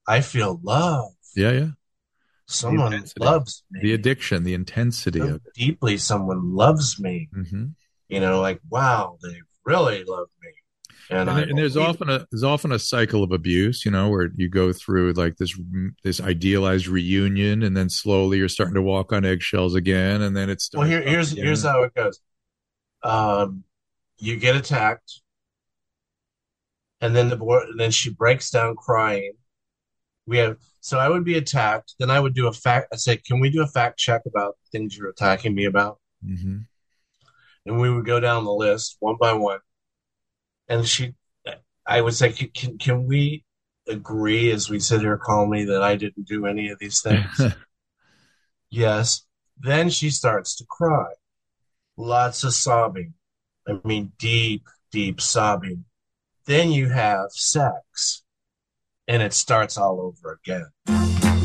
[0.07, 1.11] I feel love.
[1.35, 1.69] Yeah, yeah.
[2.47, 3.81] Someone loves me.
[3.83, 5.41] The addiction, the intensity so of it.
[5.53, 7.29] Deeply, someone loves me.
[7.35, 7.65] Mm-hmm.
[8.07, 10.49] You know, like wow, they really love me.
[11.11, 14.29] And, and, and there's often a there's often a cycle of abuse, you know, where
[14.35, 15.59] you go through like this
[16.03, 20.49] this idealized reunion, and then slowly you're starting to walk on eggshells again, and then
[20.51, 20.85] it's well.
[20.85, 21.45] Here, here's again.
[21.45, 22.19] here's how it goes.
[23.01, 23.63] Um,
[24.19, 25.21] you get attacked,
[27.01, 29.33] and then the boy, then she breaks down crying.
[30.27, 31.95] we have so I would be attacked.
[31.99, 32.87] Then I would do a fact.
[32.93, 36.59] I say, "Can we do a fact check about things you're attacking me about?" hmm
[37.65, 39.59] And we would go down the list one by one.
[40.69, 41.15] And she,
[41.85, 43.43] I would say, "Can can, can we
[43.87, 47.41] agree as we sit here calmly that I didn't do any of these things?"
[48.69, 49.25] yes.
[49.61, 51.11] Then she starts to cry.
[51.97, 53.15] Lots of sobbing.
[53.67, 55.83] I mean, deep, deep sobbing.
[56.45, 58.23] Then you have sex,
[59.07, 61.38] and it starts all over again.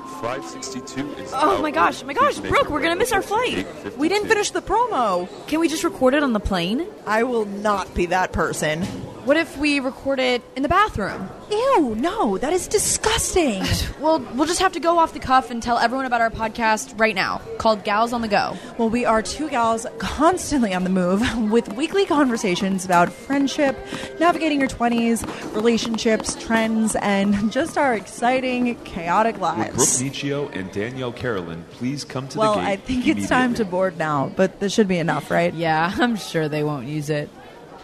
[0.00, 1.30] Flight 562 is.
[1.34, 3.66] Oh my gosh, my gosh, Brooke, we're gonna miss our flight.
[3.96, 5.28] We didn't finish the promo.
[5.46, 6.86] Can we just record it on the plane?
[7.06, 8.86] I will not be that person.
[9.24, 11.30] What if we record it in the bathroom?
[11.50, 13.62] Ew, no, that is disgusting.
[14.04, 17.00] Well, we'll just have to go off the cuff and tell everyone about our podcast
[17.00, 18.54] right now, called Gals on the Go.
[18.76, 23.78] well, we are two gals constantly on the move with weekly conversations about friendship,
[24.20, 30.02] navigating your 20s, relationships, trends, and just our exciting, chaotic Would Brooke lives.
[30.02, 32.64] And Danielle Carolyn please come to Well, the gate?
[32.64, 35.54] Well, I think it's time to board now, but this should be enough, right?
[35.54, 37.30] Yeah, I'm sure they won't use it.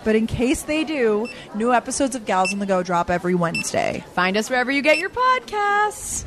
[0.04, 4.04] But in case they do, new episodes of Gals on the Go drop every Wednesday.
[4.14, 6.24] Find us wherever you get your podcasts.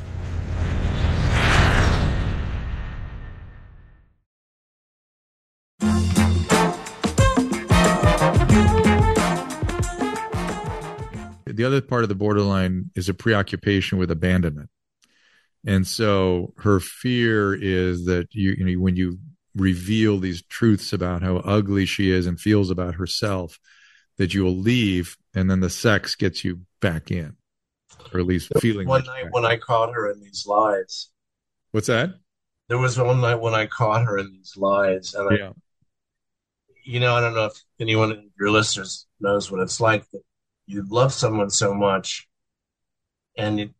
[11.56, 14.70] the other part of the borderline is a preoccupation with abandonment.
[15.66, 19.18] And so her fear is that you, you know, when you
[19.54, 23.58] reveal these truths about how ugly she is and feels about herself,
[24.16, 27.36] that you will leave and then the sex gets you back in,
[28.12, 28.86] or at least feeling.
[28.88, 31.10] One night when I caught her in these lies,
[31.72, 32.14] What's that?
[32.68, 35.52] there was one night when I caught her in these lies, and I,
[36.84, 40.22] you know, I don't know if anyone of your listeners knows what it's like that
[40.66, 42.28] you love someone so much,
[43.36, 43.70] and it,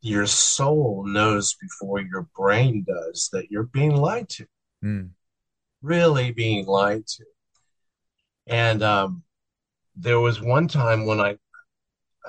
[0.00, 4.46] your soul knows before your brain does that you're being lied to,
[4.84, 5.10] Mm.
[5.82, 7.24] really being lied to.
[8.46, 9.22] And um,
[9.94, 11.36] there was one time when I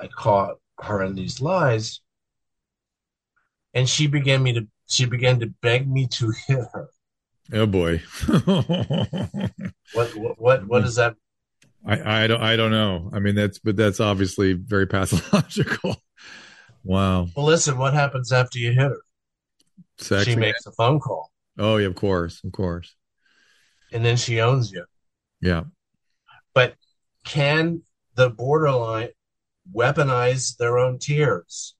[0.00, 2.00] I caught her in these lies,
[3.74, 6.88] and she began me to she began to beg me to hit her.
[7.52, 8.02] Oh boy.
[9.94, 11.16] What what what, what is that?
[11.84, 13.10] I, I don't I don't know.
[13.12, 15.96] I mean that's but that's obviously very pathological.
[16.84, 17.28] Wow.
[17.36, 19.00] Well, listen, what happens after you hit her?
[19.98, 20.24] Sex.
[20.24, 20.40] she again?
[20.40, 22.94] makes a phone call, oh yeah, of course, of course.
[23.92, 24.84] and then she owns you.
[25.40, 25.64] Yeah.
[26.54, 26.74] But
[27.24, 27.82] can
[28.14, 29.10] the borderline
[29.74, 31.74] weaponize their own tears?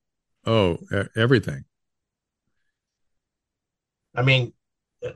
[0.45, 0.79] Oh,
[1.17, 1.65] everything.
[4.15, 4.53] I mean,
[5.05, 5.13] uh,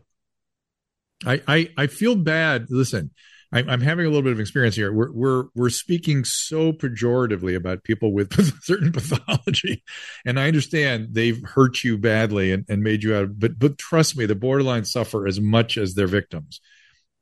[1.24, 2.66] I, I, I feel bad.
[2.70, 3.10] Listen,
[3.52, 4.92] I'm, I'm having a little bit of experience here.
[4.92, 8.32] We're, we're, we're speaking so pejoratively about people with
[8.64, 9.84] certain pathology.
[10.24, 13.78] And I understand they've hurt you badly and, and made you out, Of, but, but
[13.78, 16.60] trust me, the borderline suffer as much as their victims.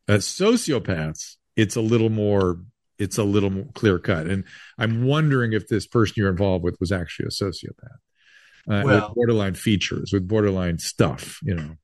[0.09, 2.61] As sociopaths, it's a little more,
[2.99, 4.27] it's a little more clear cut.
[4.27, 4.45] And
[4.79, 7.99] I'm wondering if this person you're involved with was actually a sociopath.
[8.67, 11.77] Uh, Well- with borderline features, with borderline stuff, you know.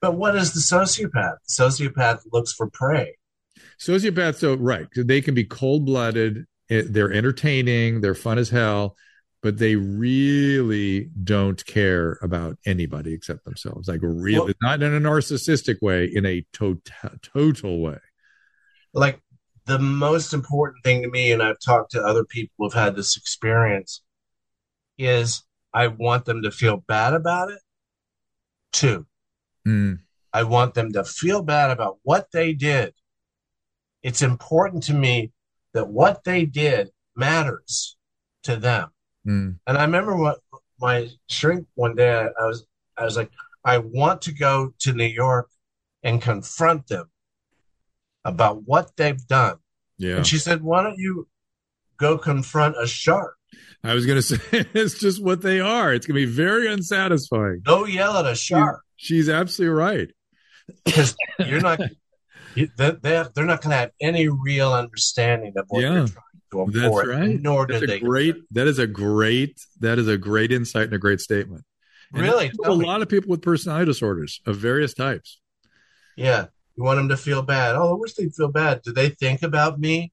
[0.00, 1.36] but what is the sociopath?
[1.46, 3.17] The sociopath looks for prey.
[3.78, 6.46] Sociopaths, so right, they can be cold blooded.
[6.68, 8.00] They're entertaining.
[8.00, 8.96] They're fun as hell,
[9.42, 13.88] but they really don't care about anybody except themselves.
[13.88, 16.82] Like really, Well- not in a narcissistic way, in a total
[17.22, 17.98] total way.
[18.92, 19.20] Like
[19.66, 23.16] the most important thing to me, and I've talked to other people who've had this
[23.16, 24.02] experience,
[24.96, 25.42] is
[25.72, 27.60] I want them to feel bad about it.
[28.72, 29.06] too
[29.66, 29.98] Mm,
[30.32, 32.94] I want them to feel bad about what they did.
[34.02, 35.32] It's important to me
[35.74, 37.96] that what they did matters
[38.44, 38.88] to them.
[39.26, 40.38] mm, And I remember what
[40.80, 43.30] my shrink one day, I, I was, I was like,
[43.64, 45.50] I want to go to New York
[46.02, 47.10] and confront them
[48.24, 49.56] about what they've done.
[49.98, 51.28] yeah, And she said, Why don't you
[51.96, 53.34] go confront a shark?
[53.82, 55.92] I was gonna say it's just what they are.
[55.92, 57.62] It's gonna be very unsatisfying.
[57.64, 60.08] Go yell at a shark She's absolutely right.
[60.84, 61.80] because you're not,
[62.54, 62.92] they're,
[63.34, 65.92] they're not going to have any real understanding of what Yeah.
[65.94, 67.08] you're trying to That's import.
[67.08, 67.40] right.
[67.40, 68.00] Nor That's do a they.
[68.00, 68.36] great.
[68.52, 69.60] That is a great.
[69.80, 71.64] That is a great insight and a great statement.
[72.12, 72.50] And Really?
[72.64, 72.86] a me.
[72.86, 75.40] lot of people with personality disorders of various types.
[76.16, 76.46] Yeah.
[76.76, 77.76] You want them to feel bad.
[77.76, 78.82] Oh, I wish they'd feel bad.
[78.82, 80.12] Do they think about me?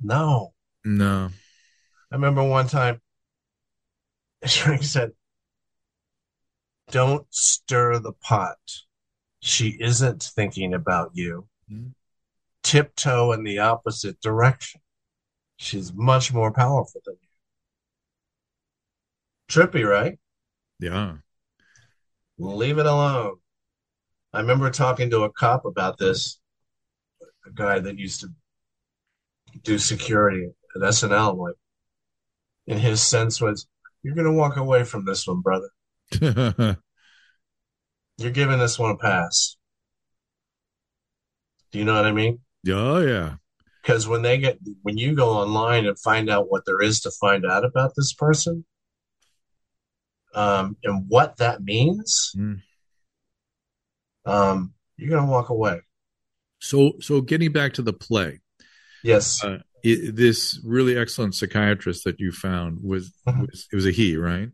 [0.00, 0.54] No.
[0.84, 1.30] No.
[2.10, 3.00] I remember one time,
[4.44, 5.12] Shrink said,
[6.90, 8.56] Don't stir the pot.
[9.40, 11.46] She isn't thinking about you.
[12.62, 14.80] Tiptoe in the opposite direction.
[15.56, 17.28] She's much more powerful than you.
[19.48, 20.18] Trippy, right?
[20.80, 21.16] Yeah.
[22.38, 23.36] Leave it alone.
[24.32, 26.40] I remember talking to a cop about this,
[27.46, 28.28] a guy that used to
[29.62, 31.38] do security at SNL.
[31.38, 31.54] Like,
[32.66, 33.66] and his sense was,
[34.02, 35.70] "You're going to walk away from this one, brother.
[38.18, 39.55] You're giving this one a pass."
[41.76, 42.38] Do you know what I mean?
[42.70, 43.34] oh yeah.
[43.82, 47.10] Because when they get, when you go online and find out what there is to
[47.10, 48.64] find out about this person,
[50.34, 52.62] um, and what that means, Mm.
[54.24, 55.82] um, you're to walk away.
[56.60, 58.40] So so getting back to the play,
[59.04, 59.44] Yes.
[59.44, 63.50] uh, it, this really excellent psychiatrist that you found was, Mhm.
[63.50, 64.48] was it was a he, right?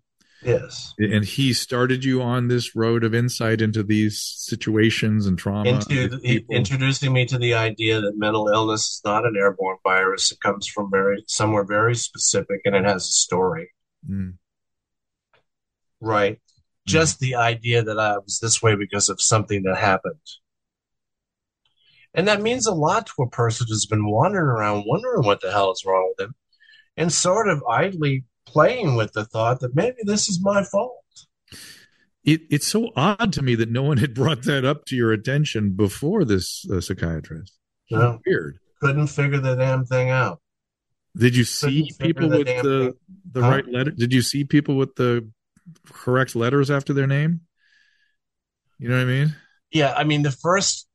[0.44, 0.94] Yes.
[0.98, 5.68] And he started you on this road of insight into these situations and trauma.
[5.68, 10.32] into he- introducing me to the idea that mental illness is not an airborne virus.
[10.32, 13.70] It comes from very somewhere very specific, and it has a story.
[14.08, 14.34] Mm.
[16.00, 16.40] Right.
[16.86, 20.16] Just the idea that I was this way because of something that happened.
[22.14, 25.50] And that means a lot to a person who's been wandering around wondering what the
[25.50, 26.34] hell is wrong with him
[26.96, 30.96] and sort of idly playing with the thought that maybe this is my fault.
[32.24, 35.12] It, it's so odd to me that no one had brought that up to your
[35.12, 37.58] attention before this uh, psychiatrist.
[37.90, 38.20] No.
[38.24, 38.58] Weird.
[38.80, 40.40] Couldn't figure the damn thing out.
[41.16, 42.96] Did you see Couldn't people the with the
[43.32, 43.90] the right letter?
[43.90, 45.28] Did you see people with the
[45.86, 47.42] correct letters after their name?
[48.78, 49.36] You know what I mean?
[49.70, 50.88] Yeah, I mean the first,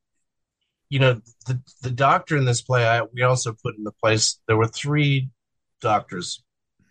[0.88, 4.40] you know, the the doctor in this play, I we also put in the place.
[4.48, 5.30] There were three
[5.80, 6.42] doctors.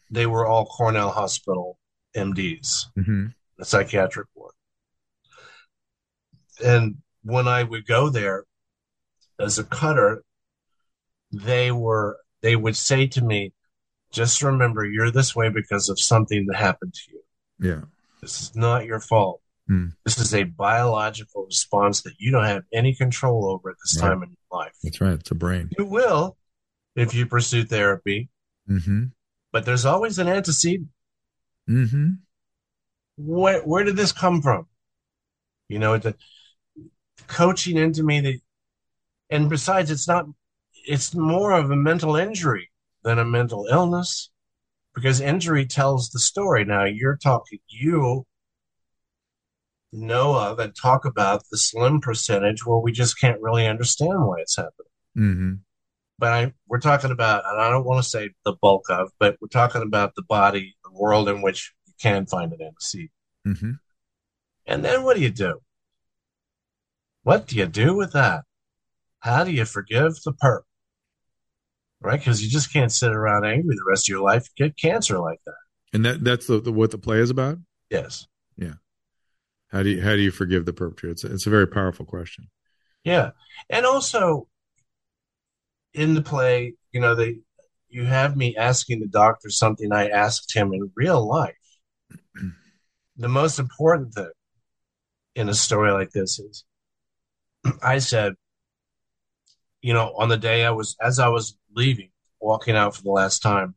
[0.10, 1.80] They were all Cornell Hospital
[2.16, 3.28] MDs, hmm
[3.58, 4.54] the psychiatric ward.
[6.64, 8.46] And when I would go there
[9.40, 10.24] as a cutter,
[11.32, 13.54] they were they would say to me,
[14.12, 17.22] "Just remember, you're this way because of something that happened to you.
[17.60, 17.82] Yeah.
[18.22, 19.88] This is not your fault." Hmm.
[20.06, 24.10] This is a biological response that you don't have any control over at this Right.
[24.10, 24.74] time in your life.
[24.84, 25.20] That's right.
[25.20, 25.70] It's a brain.
[25.78, 26.38] You will
[26.96, 28.30] if you pursue therapy,
[28.68, 29.06] hmm
[29.58, 30.90] but there's always an antecedent.
[31.66, 32.10] hmm
[33.18, 34.68] Where, where did this come from?
[35.68, 36.14] You know, the
[37.26, 38.40] coaching into me that,
[39.32, 40.26] and besides, it's not,
[40.86, 42.70] it's more of a mental injury
[43.04, 44.30] than a mental illness
[44.94, 46.64] because injury tells the story.
[46.64, 48.28] Now you're talking, you
[49.92, 54.36] know of and talk about the slim percentage where we just can't really understand why
[54.38, 54.92] it's happening.
[55.16, 55.54] hmm
[56.20, 59.38] but I, we're talking about, and I don't want to say the bulk of, but
[59.42, 63.12] we're talking about the body, the world in which you can find an antecedent.
[63.46, 63.72] hmm
[64.66, 65.60] And then what do you do?
[67.24, 68.44] What do you do with that?
[69.20, 70.62] How do you forgive the perp?
[72.00, 72.20] Right?
[72.20, 74.48] Because you just can't sit around angry the rest of your life.
[74.56, 75.56] Get cancer like that.
[75.94, 77.58] And that that's the, the what the play is about.
[77.90, 78.28] Yes.
[78.56, 78.76] Yeah.
[79.70, 81.12] How do you how do you forgive the perpetrator?
[81.12, 82.50] It's a, it's a very powerful question.
[83.04, 83.32] Yeah.
[83.70, 84.48] And also
[85.94, 87.40] in the play, you know, they
[87.90, 91.56] you have me asking the doctor something I asked him in real life.
[93.18, 94.30] the most important thing
[95.36, 96.66] in a story like this is
[97.82, 98.34] I said,
[99.82, 102.10] you know, on the day I was as I was leaving,
[102.40, 103.76] walking out for the last time,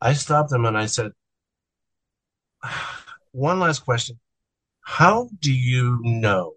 [0.00, 1.12] I stopped him and I said,
[3.32, 4.18] one last question.
[4.82, 6.54] How do you know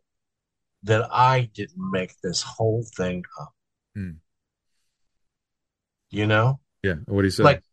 [0.84, 3.54] that I didn't make this whole thing up?
[3.96, 4.12] Hmm.
[6.14, 6.60] You know?
[6.84, 6.96] Yeah.
[7.08, 7.44] What do you say?
[7.44, 7.64] Like-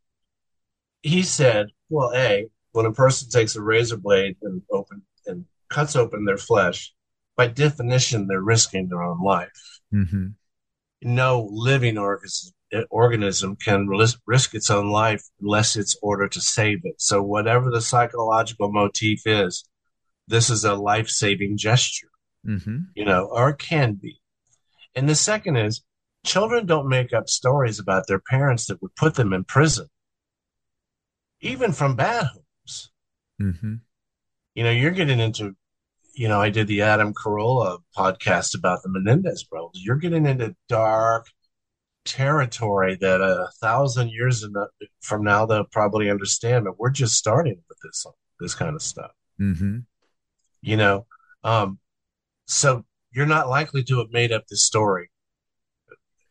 [1.02, 5.94] He said, well, A, when a person takes a razor blade and open and cuts
[5.94, 6.94] open their flesh,
[7.36, 9.80] by definition, they're risking their own life.
[9.90, 10.28] hmm
[11.02, 12.52] No living organism,
[12.90, 13.88] organism can
[14.26, 17.00] risk its own life unless it's ordered to save it.
[17.00, 19.64] So whatever the psychological motif is,
[20.28, 22.08] this is a life-saving gesture
[22.44, 24.18] hmm you know, or can be.
[24.94, 25.82] And the second is
[26.24, 29.86] children don't make up stories about their parents that would put them in prison,
[31.40, 32.90] even from bad homes.
[33.38, 33.74] hmm
[34.54, 35.56] You know, you're getting into,
[36.14, 39.80] you know, I did the Adam Carolla podcast about the Menendez brothers.
[39.82, 41.26] You're getting into dark
[42.04, 44.68] territory that a thousand years in the,
[45.00, 48.06] from now they'll probably understand, but we're just starting with this
[48.38, 49.10] this kind of stuff.
[49.38, 49.78] hmm
[50.62, 51.06] you know
[51.42, 51.78] um
[52.46, 55.09] so you're not likely to have made up this story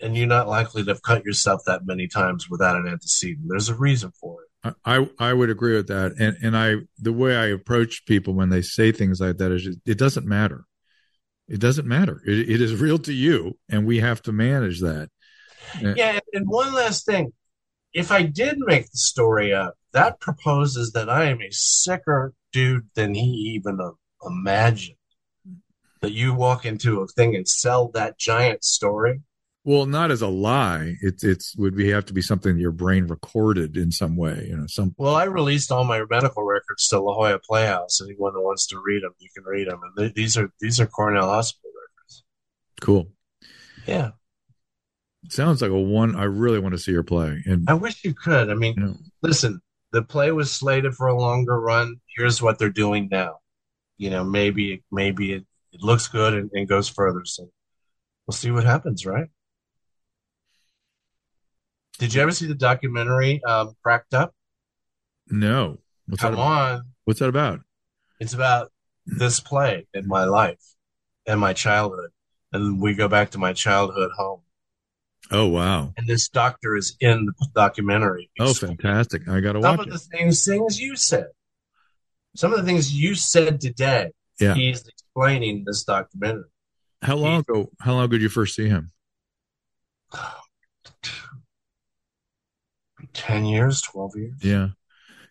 [0.01, 3.69] and you're not likely to have cut yourself that many times without an antecedent there's
[3.69, 4.49] a reason for it
[4.83, 8.49] I I would agree with that, and and I the way I approach people when
[8.49, 10.65] they say things like that is just, it doesn't matter.
[11.47, 12.21] It doesn't matter.
[12.27, 15.09] It, it is real to you, and we have to manage that.
[15.81, 17.31] yeah and one last thing
[17.93, 22.89] if I did make the story up, that proposes that I am a sicker dude
[22.95, 23.91] than he even uh,
[24.25, 24.97] imagined.
[26.01, 29.21] That you walk into a thing and sell that giant story.
[29.65, 30.95] Well, not as a lie.
[31.01, 34.47] It's it's would be have to be something your brain recorded in some way.
[34.49, 34.95] You know, some.
[34.97, 38.01] Well, I released all my medical records to La Jolla Playhouse.
[38.01, 39.81] Anyone that wants to read them, you can read them.
[39.83, 42.23] And th- these are these are Cornell Hospital records.
[42.79, 43.11] Cool.
[43.85, 44.11] Yeah,
[45.27, 46.15] Sounds like a one.
[46.15, 47.43] I really want to see her play.
[47.45, 48.49] And I wish you could.
[48.49, 51.99] I mean, you know, listen, the play was slated for a longer run.
[52.15, 53.39] Here's what they're doing now.
[53.97, 57.25] You know, maybe maybe it, it looks good and, and goes further.
[57.25, 57.49] So
[58.25, 59.27] we'll see what happens, right?
[61.99, 64.33] Did you ever see the documentary um, Cracked Up?
[65.27, 65.77] no.
[66.07, 66.29] What's that?
[66.31, 66.71] Come About?
[66.71, 66.81] on.
[67.05, 67.59] What's that about?
[68.19, 68.71] It's about
[69.05, 70.59] this play in my life
[71.27, 72.09] and my childhood.
[72.51, 74.41] And we go back to my childhood home.
[75.29, 75.93] Oh wow.
[75.97, 78.31] And this doctor is in the documentary.
[78.39, 79.27] Oh, fantastic!
[79.27, 79.69] I got to watch.
[79.77, 79.91] Some of it.
[79.91, 81.27] the things, things you said,
[82.35, 84.55] some of the things you said today, Yeah.
[84.55, 86.49] he's explaining this documentary.
[87.03, 87.69] How long ago?
[87.81, 88.89] How long ago did you first see him?
[93.13, 94.33] 10 years, 12 years.
[94.41, 94.67] Yeah,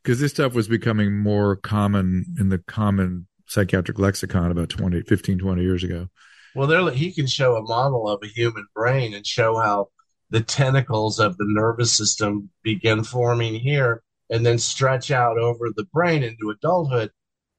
[0.03, 5.39] because this stuff was becoming more common in the common psychiatric lexicon about 20, 15,
[5.39, 6.09] 20 years ago.
[6.55, 9.89] Well, there he can show a model of a human brain and show how
[10.31, 15.87] the tentacles of the nervous system begin forming here and then stretch out over the
[15.93, 17.11] brain into adulthood,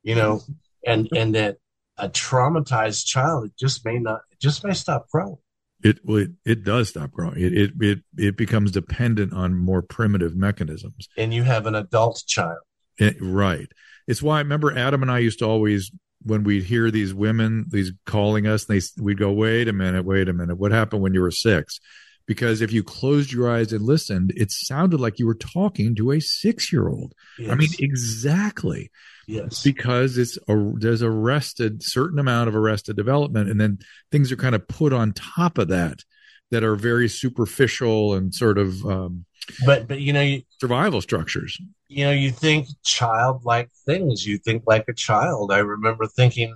[0.03, 0.41] you know,
[0.85, 1.57] and and that
[1.97, 5.37] a traumatized child just may not just may stop growing.
[5.83, 7.39] It it, it does stop growing.
[7.39, 11.07] It, it it it becomes dependent on more primitive mechanisms.
[11.17, 12.59] And you have an adult child.
[12.97, 13.67] It- right.
[14.07, 15.91] It's why I remember Adam and I used to always
[16.23, 20.27] when we'd hear these women these calling us, they we'd go, "Wait a minute, wait
[20.27, 20.57] a minute.
[20.57, 21.79] What happened when you were six?
[22.25, 26.11] Because if you closed your eyes and listened, it sounded like you were talking to
[26.11, 27.13] a six-year-old.
[27.49, 28.91] I mean, exactly.
[29.29, 29.63] Yes.
[29.63, 33.79] because it's a there's arrested certain amount of arrested development and then
[34.11, 36.03] things are kind of put on top of that
[36.51, 39.25] that are very superficial and sort of um,
[39.65, 44.25] But but you know you, survival structures you know you think childlike things.
[44.25, 45.51] You think like a child.
[45.51, 46.55] I remember thinking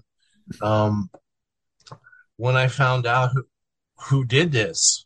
[0.61, 1.09] um
[2.37, 3.45] when I found out who
[4.09, 5.05] who did this,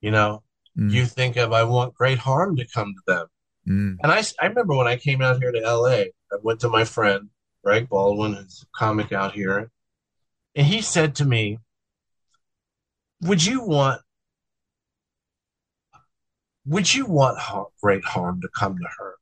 [0.00, 0.42] you know,
[0.78, 3.26] Mm, you think of I want great harm to come to them.
[3.68, 6.68] mm, And I, I remember when I came out here to LA, I went to
[6.68, 7.28] my friend,
[7.64, 9.70] Greg Baldwin, who's a comic out here,
[10.54, 11.58] and he said to me,
[13.22, 14.00] Would you want
[16.66, 17.38] would you want
[17.82, 19.14] great harm to come to her?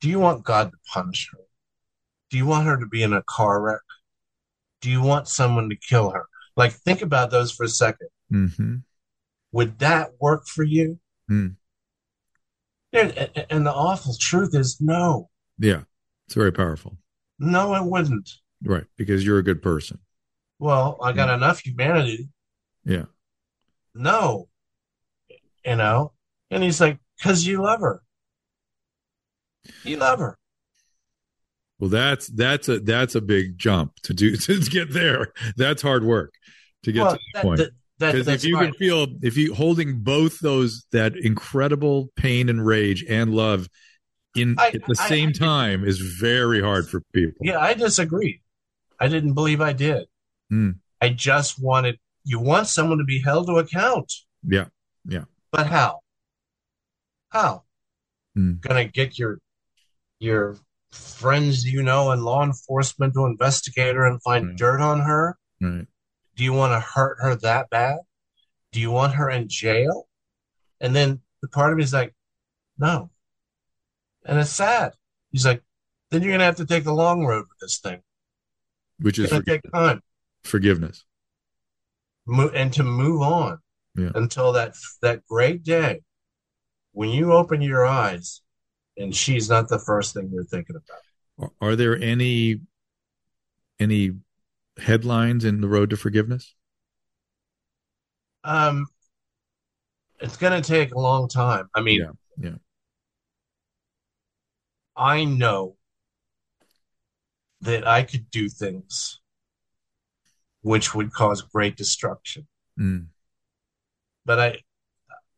[0.00, 1.38] Do you want God to punish her?
[2.30, 3.80] Do you want her to be in a car wreck?
[4.80, 6.26] Do you want someone to kill her?
[6.56, 8.08] Like think about those for a second.
[8.30, 8.82] mhm.
[9.52, 10.98] Would that work for you?
[12.92, 15.30] And, and- and the awful truth is no.
[15.58, 15.82] yeah
[16.26, 16.96] it's very powerful
[17.38, 18.30] No, it wouldn't.
[18.64, 19.98] right because you're a good person
[20.58, 22.28] Well, I got enough humanity.
[22.84, 23.04] yeah
[23.94, 24.48] No.
[25.64, 26.12] You know?
[26.50, 28.02] And he's like, because you love her.
[29.82, 30.36] You love her.
[31.78, 36.04] well that's that's a that's a big jump to do to get there that's hard
[36.04, 36.34] work
[36.82, 39.36] to get well, to that that, point that, that, because if you can feel if
[39.36, 43.68] you holding both those that incredible pain and rage and love
[44.34, 47.74] in I- at the I- same I- time is very hard for people Yeah, I
[47.74, 48.40] disagree.
[48.98, 50.06] I didn't believe I did.
[50.50, 50.70] Hmm.
[51.00, 54.12] I just wanted, you want someone to be held to account.
[54.46, 54.66] yeah
[55.06, 55.24] yeah.
[55.52, 56.00] But how?
[57.28, 57.64] How?
[58.34, 58.54] Hmm.
[58.60, 59.38] Gonna get your
[60.18, 60.56] your
[60.92, 64.56] friends you know in law enforcement to investigate her and find Right.
[64.56, 65.36] dirt on her?
[65.60, 65.86] right
[66.36, 67.98] Do you want to hurt her that bad?
[68.72, 70.08] Do you want her in jail?
[70.80, 72.14] And then the part of me is like,
[72.78, 73.10] no.
[74.24, 74.92] And it's sad.
[75.30, 75.62] He's like,
[76.10, 78.00] then you're gonna have to take the long road with this thing.
[79.00, 80.00] which is gonna take time.
[80.44, 81.04] forgiveness
[82.26, 83.58] Mo- and to move on
[83.96, 84.10] Yeah.
[84.14, 86.02] until that that great day
[86.92, 88.40] when you open your eyes
[88.96, 91.52] and she's not the first thing you're thinking about.
[91.60, 92.60] are, there any
[93.80, 94.12] any
[94.78, 96.54] headlines in the road to forgiveness
[98.44, 98.86] Um,
[100.20, 101.68] it's going to take a long time.
[101.74, 102.56] I mean, Yeah, yeah.
[104.96, 105.76] I know
[107.60, 109.20] that I could do things
[110.62, 112.46] which would cause great destruction.
[112.78, 113.06] Mm,
[114.24, 114.58] But I,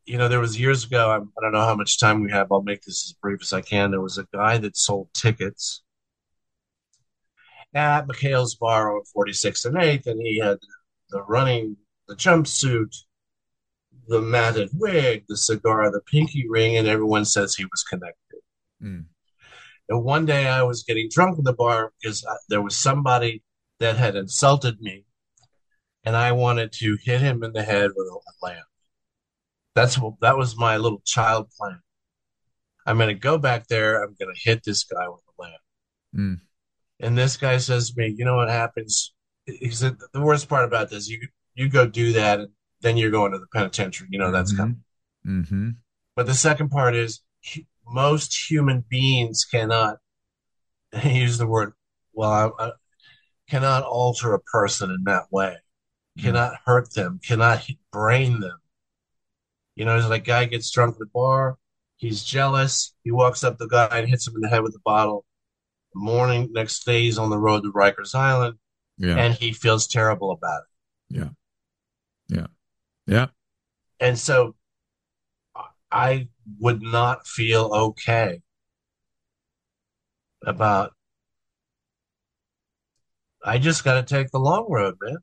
[0.05, 1.09] you know, there was years ago.
[1.09, 2.51] I, I don't know how much time we have.
[2.51, 3.91] I'll make this as brief as I can.
[3.91, 5.83] There was a guy that sold tickets
[7.73, 10.57] at McHale's Bar on 46th and 8th, and he had
[11.09, 11.75] the running,
[12.07, 12.95] the jumpsuit,
[14.07, 18.39] the matted wig, the cigar, the pinky ring, and everyone says he was connected.
[18.81, 19.05] Mm.
[19.89, 23.43] And one day I was getting drunk in the bar because there was somebody
[23.79, 25.05] that had insulted me,
[26.03, 28.65] and I wanted to hit him in the head with a lamp.
[29.75, 31.79] That's what that was my little child plan.
[32.85, 34.01] I'm going to go back there.
[34.03, 35.61] I'm going to hit this guy with a lamp.
[36.15, 36.39] Mm.
[36.99, 39.13] And this guy says to me, "You know what happens?"
[39.45, 42.49] He said, "The worst part about this, you you go do that, and
[42.81, 44.07] then you're going to the penitentiary.
[44.11, 44.57] You know that's Mhm.
[44.57, 44.83] coming."
[45.25, 45.69] Mm-hmm.
[46.15, 47.21] But the second part is
[47.89, 49.97] most human beings cannot
[51.03, 51.73] use the word
[52.13, 52.71] well I, I,
[53.49, 55.55] cannot alter a person in that way.
[56.17, 56.25] Mm-hmm.
[56.27, 57.19] Cannot hurt them.
[57.25, 58.59] Cannot brain them.
[59.75, 61.57] You know it's like guy gets drunk at the bar.
[61.97, 62.93] He's jealous.
[63.03, 65.25] He walks up to the guy and hits him in the head with a bottle.
[65.95, 68.57] Morning next day he's on the road to Rikers Island
[68.97, 69.15] Yeah.
[69.15, 71.17] and he feels terrible about it.
[71.17, 71.29] Yeah.
[72.27, 72.47] Yeah.
[73.07, 73.27] Yeah.
[73.99, 74.55] And so
[75.91, 76.27] I
[76.59, 78.41] would not feel okay
[80.45, 80.93] about
[83.43, 85.17] I just got to take the long road, man.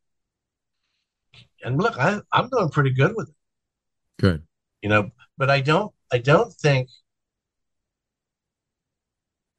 [1.63, 3.35] And look, I, I'm doing pretty good with it,
[4.19, 4.43] Good.
[4.83, 6.89] you know, but I don't, I don't think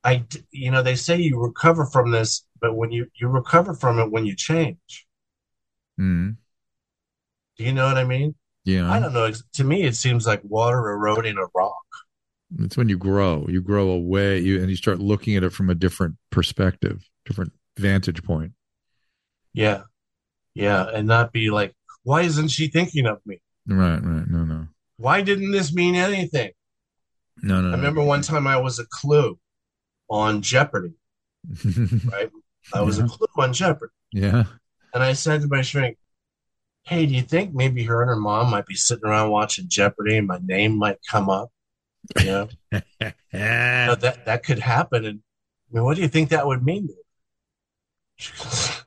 [0.06, 3.98] I, you know, they say you recover from this, but when you, you recover from
[3.98, 5.08] it when you change.
[6.00, 6.38] Mm.
[7.58, 8.36] Do you know what I mean?
[8.66, 8.92] Yeah.
[8.92, 9.32] I don't know.
[9.54, 11.76] To me, it seems like water eroding a rock.
[12.60, 13.46] It's when you grow.
[13.48, 17.54] You grow away you and you start looking at it from a different perspective, different
[17.78, 18.54] vantage point.
[19.54, 19.84] Yeah.
[20.54, 20.86] Yeah.
[20.94, 23.40] And not be like, why isn't she thinking of me?
[23.68, 24.28] Right, right.
[24.28, 24.68] No, no.
[24.98, 26.52] Why didn't this mean anything?
[27.42, 27.70] No, no.
[27.70, 29.38] I remember one time I was a clue
[30.10, 30.94] on Jeopardy,
[32.06, 32.30] right?
[32.74, 33.92] I was a clue on Jeopardy.
[34.12, 34.44] yeah.
[34.94, 35.98] And I said to my shrink,
[36.86, 40.18] Hey, do you think maybe her and her mom might be sitting around watching Jeopardy
[40.18, 41.52] and my name might come up?
[42.20, 45.06] You know, You know, that, that could happen.
[45.06, 45.20] And
[45.72, 46.88] I mean, what do you think that would mean?
[46.88, 47.00] to her?
[48.18, 48.84] She goes,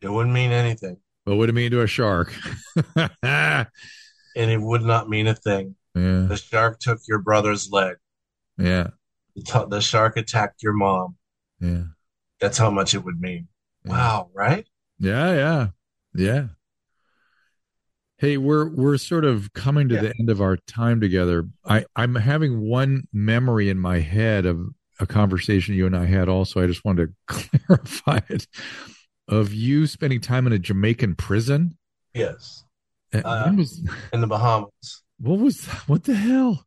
[0.00, 0.98] It wouldn't mean anything.
[1.24, 2.32] what would it mean to a shark?
[4.36, 5.76] And it would not mean a thing.
[5.94, 7.96] The shark took your brother's leg.
[8.58, 8.88] Yeah.
[9.36, 11.16] The, the shark attacked your mom.
[11.60, 11.84] Yeah.
[12.40, 13.46] That's how much it would mean.
[13.84, 13.92] Yeah.
[13.92, 14.66] Wow, right?
[14.98, 15.66] Yeah, yeah.
[16.14, 16.46] Yeah.
[18.18, 20.02] Hey, we're we're sort of coming to Yeah.
[20.02, 21.48] the end of our time together.
[21.64, 24.68] I I'm having one memory in my head of
[25.00, 26.62] a conversation you and I had also.
[26.62, 27.14] I just wanted to
[27.66, 28.46] clarify it
[29.26, 31.76] of you spending time in a Jamaican prison.
[32.14, 32.64] Yes.
[33.12, 33.80] Uh, was
[34.12, 35.02] In the Bahamas.
[35.18, 36.64] what was what the hell?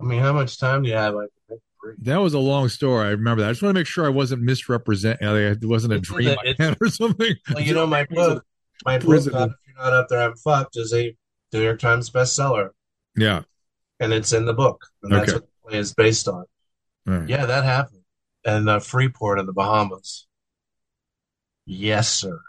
[0.00, 1.14] I mean, how much time do you have?
[1.14, 1.37] Like, to make three?
[2.02, 3.06] That was a long story.
[3.06, 3.48] I remember that.
[3.48, 5.26] I just want to make sure I wasn't misrepresenting.
[5.28, 6.36] It wasn't a dream
[6.80, 7.34] or something.
[7.54, 8.44] well, you know, my book,
[8.84, 11.14] my book, uh, If You're Not Up There, I'm Fucked, is a
[11.52, 12.70] New York Times bestseller.
[13.16, 13.42] Yeah.
[14.00, 14.84] And it's in the book.
[15.02, 15.32] And that's Okay.
[15.34, 16.44] what the play is based on.
[17.06, 17.28] Right.
[17.28, 18.02] Yeah, that happened.
[18.44, 20.26] And uh, Freeport in the Bahamas.
[21.66, 22.40] Yes, sir.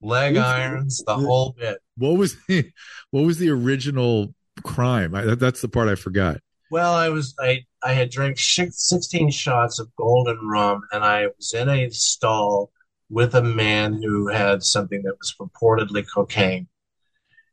[0.00, 1.78] Leg irons, the whole bit.
[1.96, 2.70] What was the
[3.10, 4.32] what was the original
[4.62, 5.14] crime?
[5.14, 6.40] I, that, that's the part I forgot.
[6.70, 11.28] Well, I was I I had drank six- 16 shots of golden rum, and I
[11.36, 12.72] was in a stall
[13.08, 16.68] with a man who had something that was purportedly cocaine,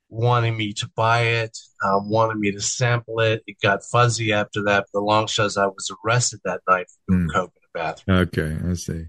[0.10, 3.44] wanting me to buy it, um, wanted me to sample it.
[3.48, 4.86] It got fuzzy after that.
[4.92, 7.34] But the long shot is I was arrested that night for doing Hmm.
[7.34, 8.18] coke in the bathroom.
[8.18, 9.06] Okay, I see.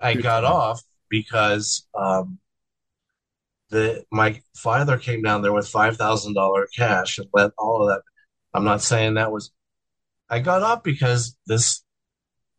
[0.00, 0.48] I Good got you.
[0.48, 2.38] off because um,
[3.70, 7.88] the my father came down there with five thousand dollar cash and let all of
[7.88, 8.02] that.
[8.52, 9.50] I'm not saying that was.
[10.28, 11.84] I got up because this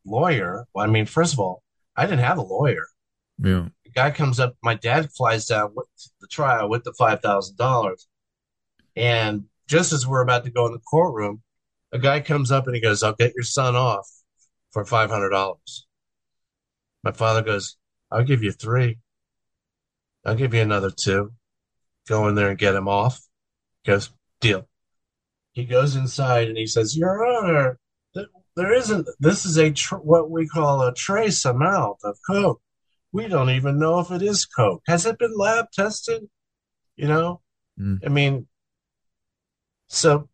[0.05, 0.65] lawyer.
[0.73, 1.63] Well, I mean, first of all,
[1.95, 2.85] I didn't have a lawyer.
[3.37, 3.67] Yeah.
[3.83, 4.55] The guy comes up.
[4.63, 5.87] My dad flies down with
[6.21, 8.07] the trial with the five thousand dollars,
[8.95, 11.41] and just as we're about to go in the courtroom,
[11.91, 14.09] a guy comes up and he goes, "I'll get your son off
[14.71, 15.87] for five hundred dollars."
[17.03, 17.77] My father goes,
[18.11, 18.97] I'll give you three.
[20.25, 21.33] I'll give you another two.
[22.07, 23.21] Go in there and get him off.
[23.83, 24.09] He goes,
[24.41, 24.67] deal.
[25.55, 27.79] He goes inside and he says, Your Honor,
[28.13, 28.27] th-
[28.57, 32.61] there isn't, this is a, tr- what we call a trace amount of Coke.
[33.13, 34.83] We don't even know if it is Coke.
[34.85, 36.23] Has it been lab tested?
[36.97, 37.41] You know?
[37.79, 37.99] Mm.
[38.05, 38.47] I mean,
[39.87, 40.27] so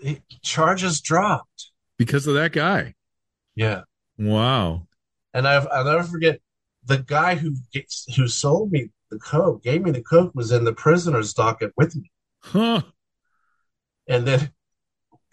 [0.00, 1.72] it, charges dropped.
[1.98, 2.94] Because of that guy.
[3.54, 3.82] Yeah.
[4.18, 4.86] Wow.
[5.34, 6.40] And I've, I'll never forget
[6.86, 10.64] the guy who gets, who sold me the coke, gave me the coke, was in
[10.64, 12.10] the prisoner's docket with me.
[12.42, 12.80] Huh.
[14.08, 14.52] And then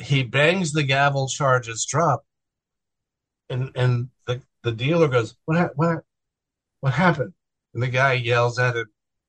[0.01, 2.25] he bangs the gavel, charges drop,
[3.49, 6.03] and and the, the dealer goes, "What ha- what
[6.79, 7.33] what happened?"
[7.73, 8.87] And the guy yells at him,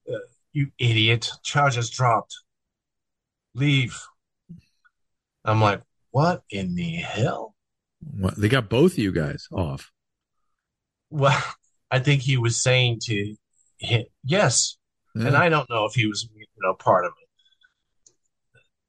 [0.08, 0.18] uh,
[0.52, 1.30] You idiot.
[1.42, 2.34] Charges dropped.
[3.54, 3.98] Leave.
[5.44, 7.54] I'm like, What in the hell?
[8.00, 9.90] What, they got both of you guys off.
[11.10, 11.42] Well,
[11.90, 13.34] I think he was saying to
[13.78, 14.76] him, Yes.
[15.14, 17.23] And I don't know if he was, you know, part of it.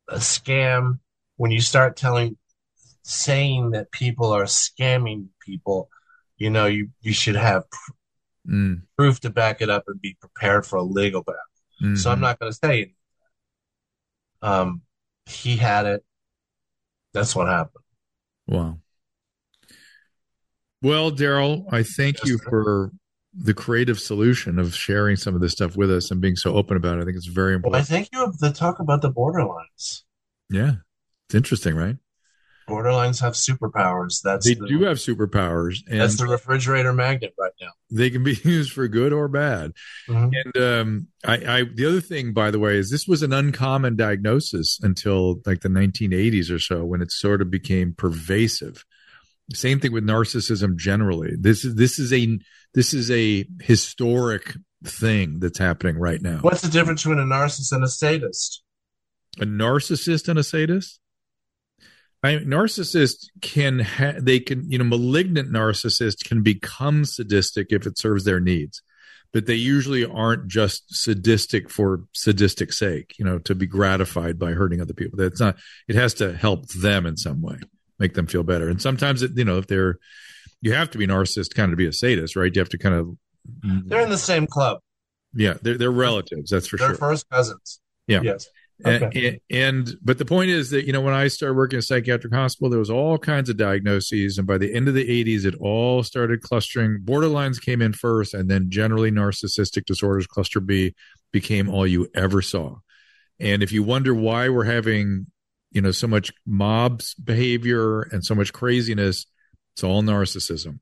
[0.09, 0.99] A scam.
[1.37, 2.37] When you start telling,
[3.03, 5.89] saying that people are scamming people,
[6.37, 7.65] you know, you, you should have
[8.47, 11.39] Mm, proof to back it up and be prepared for a legal battle.
[11.93, 12.21] So I'm mhm.
[12.21, 12.95] not going to say anything.
[14.41, 14.81] Um,
[15.25, 16.05] he had it.
[17.13, 17.83] That's what happened.
[18.47, 18.79] Wow.
[20.81, 22.91] Well, Darrell, I thank Yes, you for
[23.37, 26.77] the creative solution of sharing some of this stuff with us and being so open
[26.77, 27.01] about it.
[27.01, 27.73] I think it's very important.
[27.73, 30.03] Well, I think you have the talk about the borderlines.
[30.49, 30.75] Yeah.
[31.27, 31.97] It's interesting, right?
[32.69, 34.21] Borderlines have superpowers.
[34.23, 37.69] That's They the, do have superpowers and that's the refrigerator magnet right now.
[37.91, 39.73] they can be used for good or bad.
[40.07, 40.31] Mhm.
[40.43, 43.95] And um, I, I, the other thing, by the way, is this was an uncommon
[43.95, 48.83] diagnosis until like the 1980s or so, when it sort of became pervasive.
[49.53, 51.35] Same thing with narcissism generally.
[51.39, 52.39] This is this is a
[52.73, 56.39] this is a historic thing that's happening right now.
[56.41, 58.63] What's the difference between a narcissist and a sadist?
[59.39, 60.99] A narcissist and a sadist.
[62.23, 67.99] I narcissist can ha- they can you know malignant narcissist can become sadistic if it
[67.99, 68.81] serves their needs,
[69.31, 73.13] but they usually aren't just sadistic for sadistic sake.
[73.19, 75.19] You know, to be gratified by hurting other people.
[75.19, 75.57] That's not.
[75.87, 77.59] It has to help them in some way,
[77.99, 78.69] make them feel better.
[78.69, 79.97] And sometimes it, you know, if they're
[80.61, 82.53] you have to be narcissist kind of to be a sadist, right?
[82.53, 83.17] You have to kind of
[83.87, 84.79] They're in the same club.
[85.33, 86.49] yeah, they're they're relatives.
[86.49, 86.97] That's for They're sure.
[86.97, 87.79] first cousins.
[88.07, 88.21] Yeah.
[88.21, 88.47] Yes.
[88.83, 89.39] And, Okay.
[89.49, 91.83] and, and but the point is that you know when I started working in a
[91.83, 95.45] psychiatric hospital, there was all kinds of diagnoses, and by the end of the '80s,
[95.45, 96.99] it all started clustering.
[97.05, 100.93] Borderlines came in first, and then generally narcissistic disorders, cluster B,
[101.31, 102.75] became all you ever saw.
[103.39, 105.27] And if you wonder why we're having
[105.75, 109.27] you know so much mobs behavior and so much craziness,
[109.75, 110.79] it's all narcissism.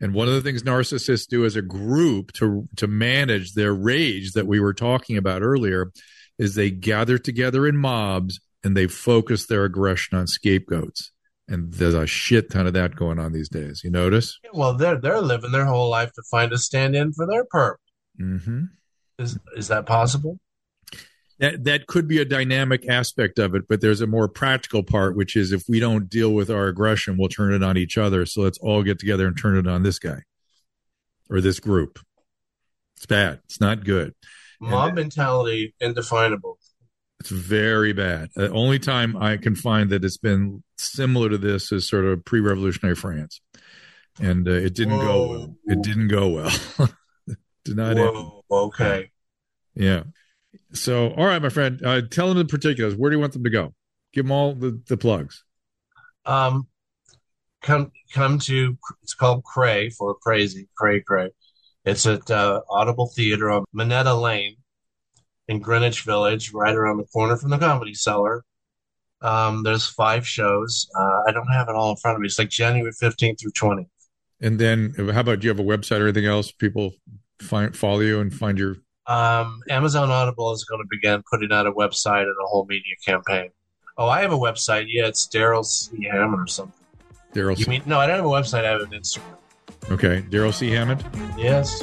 [0.00, 4.32] And one of the things narcissists do as a group to to manage their rage
[4.32, 5.92] that we were talking about earlier
[6.38, 11.12] is they gather together in mobs and they focus their aggression on scapegoats.
[11.46, 13.82] And there's a shit ton of that going on these days.
[13.84, 14.40] You notice?
[14.52, 17.76] Well, they're they're living their whole life to find a stand-in for their perp.
[18.20, 18.64] Mm-hmm.
[19.20, 20.40] Is is that possible?
[21.38, 25.16] That that could be a dynamic aspect of it, but there's a more practical part,
[25.16, 28.26] which is if we don't deal with our aggression, we'll turn it on each other.
[28.26, 30.22] So let's all get together and turn it on this guy
[31.30, 31.98] or this group.
[32.96, 33.40] It's bad.
[33.46, 34.14] It's not good.
[34.60, 36.58] Mob mentality indefinable.
[37.18, 38.30] It's very bad.
[38.34, 42.24] The only time I can find that it's been similar to this is sort of
[42.24, 43.40] pre-revolutionary France,
[44.20, 45.28] and uh, it didn't go.
[45.28, 45.56] Well.
[45.66, 46.52] It didn't go well.
[47.64, 48.14] Did not end.
[48.16, 48.44] Whoa.
[48.50, 49.10] Okay.
[49.74, 50.02] Yeah.
[50.72, 52.94] So, all right, my friend, uh, tell them the particulars.
[52.94, 53.74] Where do you want them to go?
[54.12, 55.44] Give them all the, the plugs.
[56.24, 56.68] Um,
[57.62, 61.30] come come to it's called Cray for crazy Cray Cray.
[61.84, 64.56] It's at uh, Audible Theater on Minetta Lane
[65.48, 68.44] in Greenwich Village, right around the corner from the Comedy Cellar.
[69.20, 70.88] Um, there's five shows.
[70.96, 72.26] Uh, I don't have it all in front of me.
[72.26, 73.86] It's like January 15th through 20th.
[74.40, 76.50] And then, how about do you have a website or anything else?
[76.50, 76.92] People
[77.40, 78.76] find follow you and find your.
[79.06, 82.94] Um, Amazon Audible is going to begin putting out a website and a whole media
[83.04, 83.50] campaign.
[83.98, 84.86] Oh, I have a website.
[84.88, 86.08] Yeah, it's Darrell C.
[86.10, 86.74] Hammond or something.
[87.32, 87.56] Darrell.
[87.56, 87.98] You mean no?
[87.98, 88.64] I don't have a website.
[88.64, 89.22] I have an Instagram.
[89.90, 90.70] Okay, Darrell C.
[90.70, 91.04] Hammond.
[91.36, 91.82] Yes.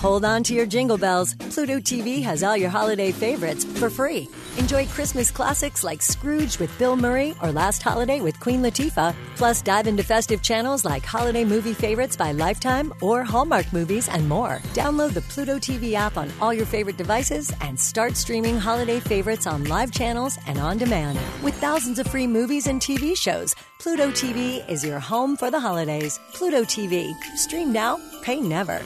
[0.00, 1.34] Hold on to your jingle bells.
[1.34, 4.30] Pluto TV has all your holiday favorites for free.
[4.56, 9.14] Enjoy Christmas classics like Scrooge with Bill Murray or Last Holiday with Queen Latifah.
[9.36, 14.26] Plus, dive into festive channels like holiday movie favorites by Lifetime or Hallmark movies and
[14.26, 14.62] more.
[14.72, 19.46] Download the Pluto TV app on all your favorite devices and start streaming holiday favorites
[19.46, 21.18] on live channels and on demand.
[21.42, 25.60] With thousands of free movies and TV shows, Pluto TV is your home for the
[25.60, 26.18] holidays.
[26.32, 27.12] Pluto TV.
[27.36, 28.80] Stream now, pay never.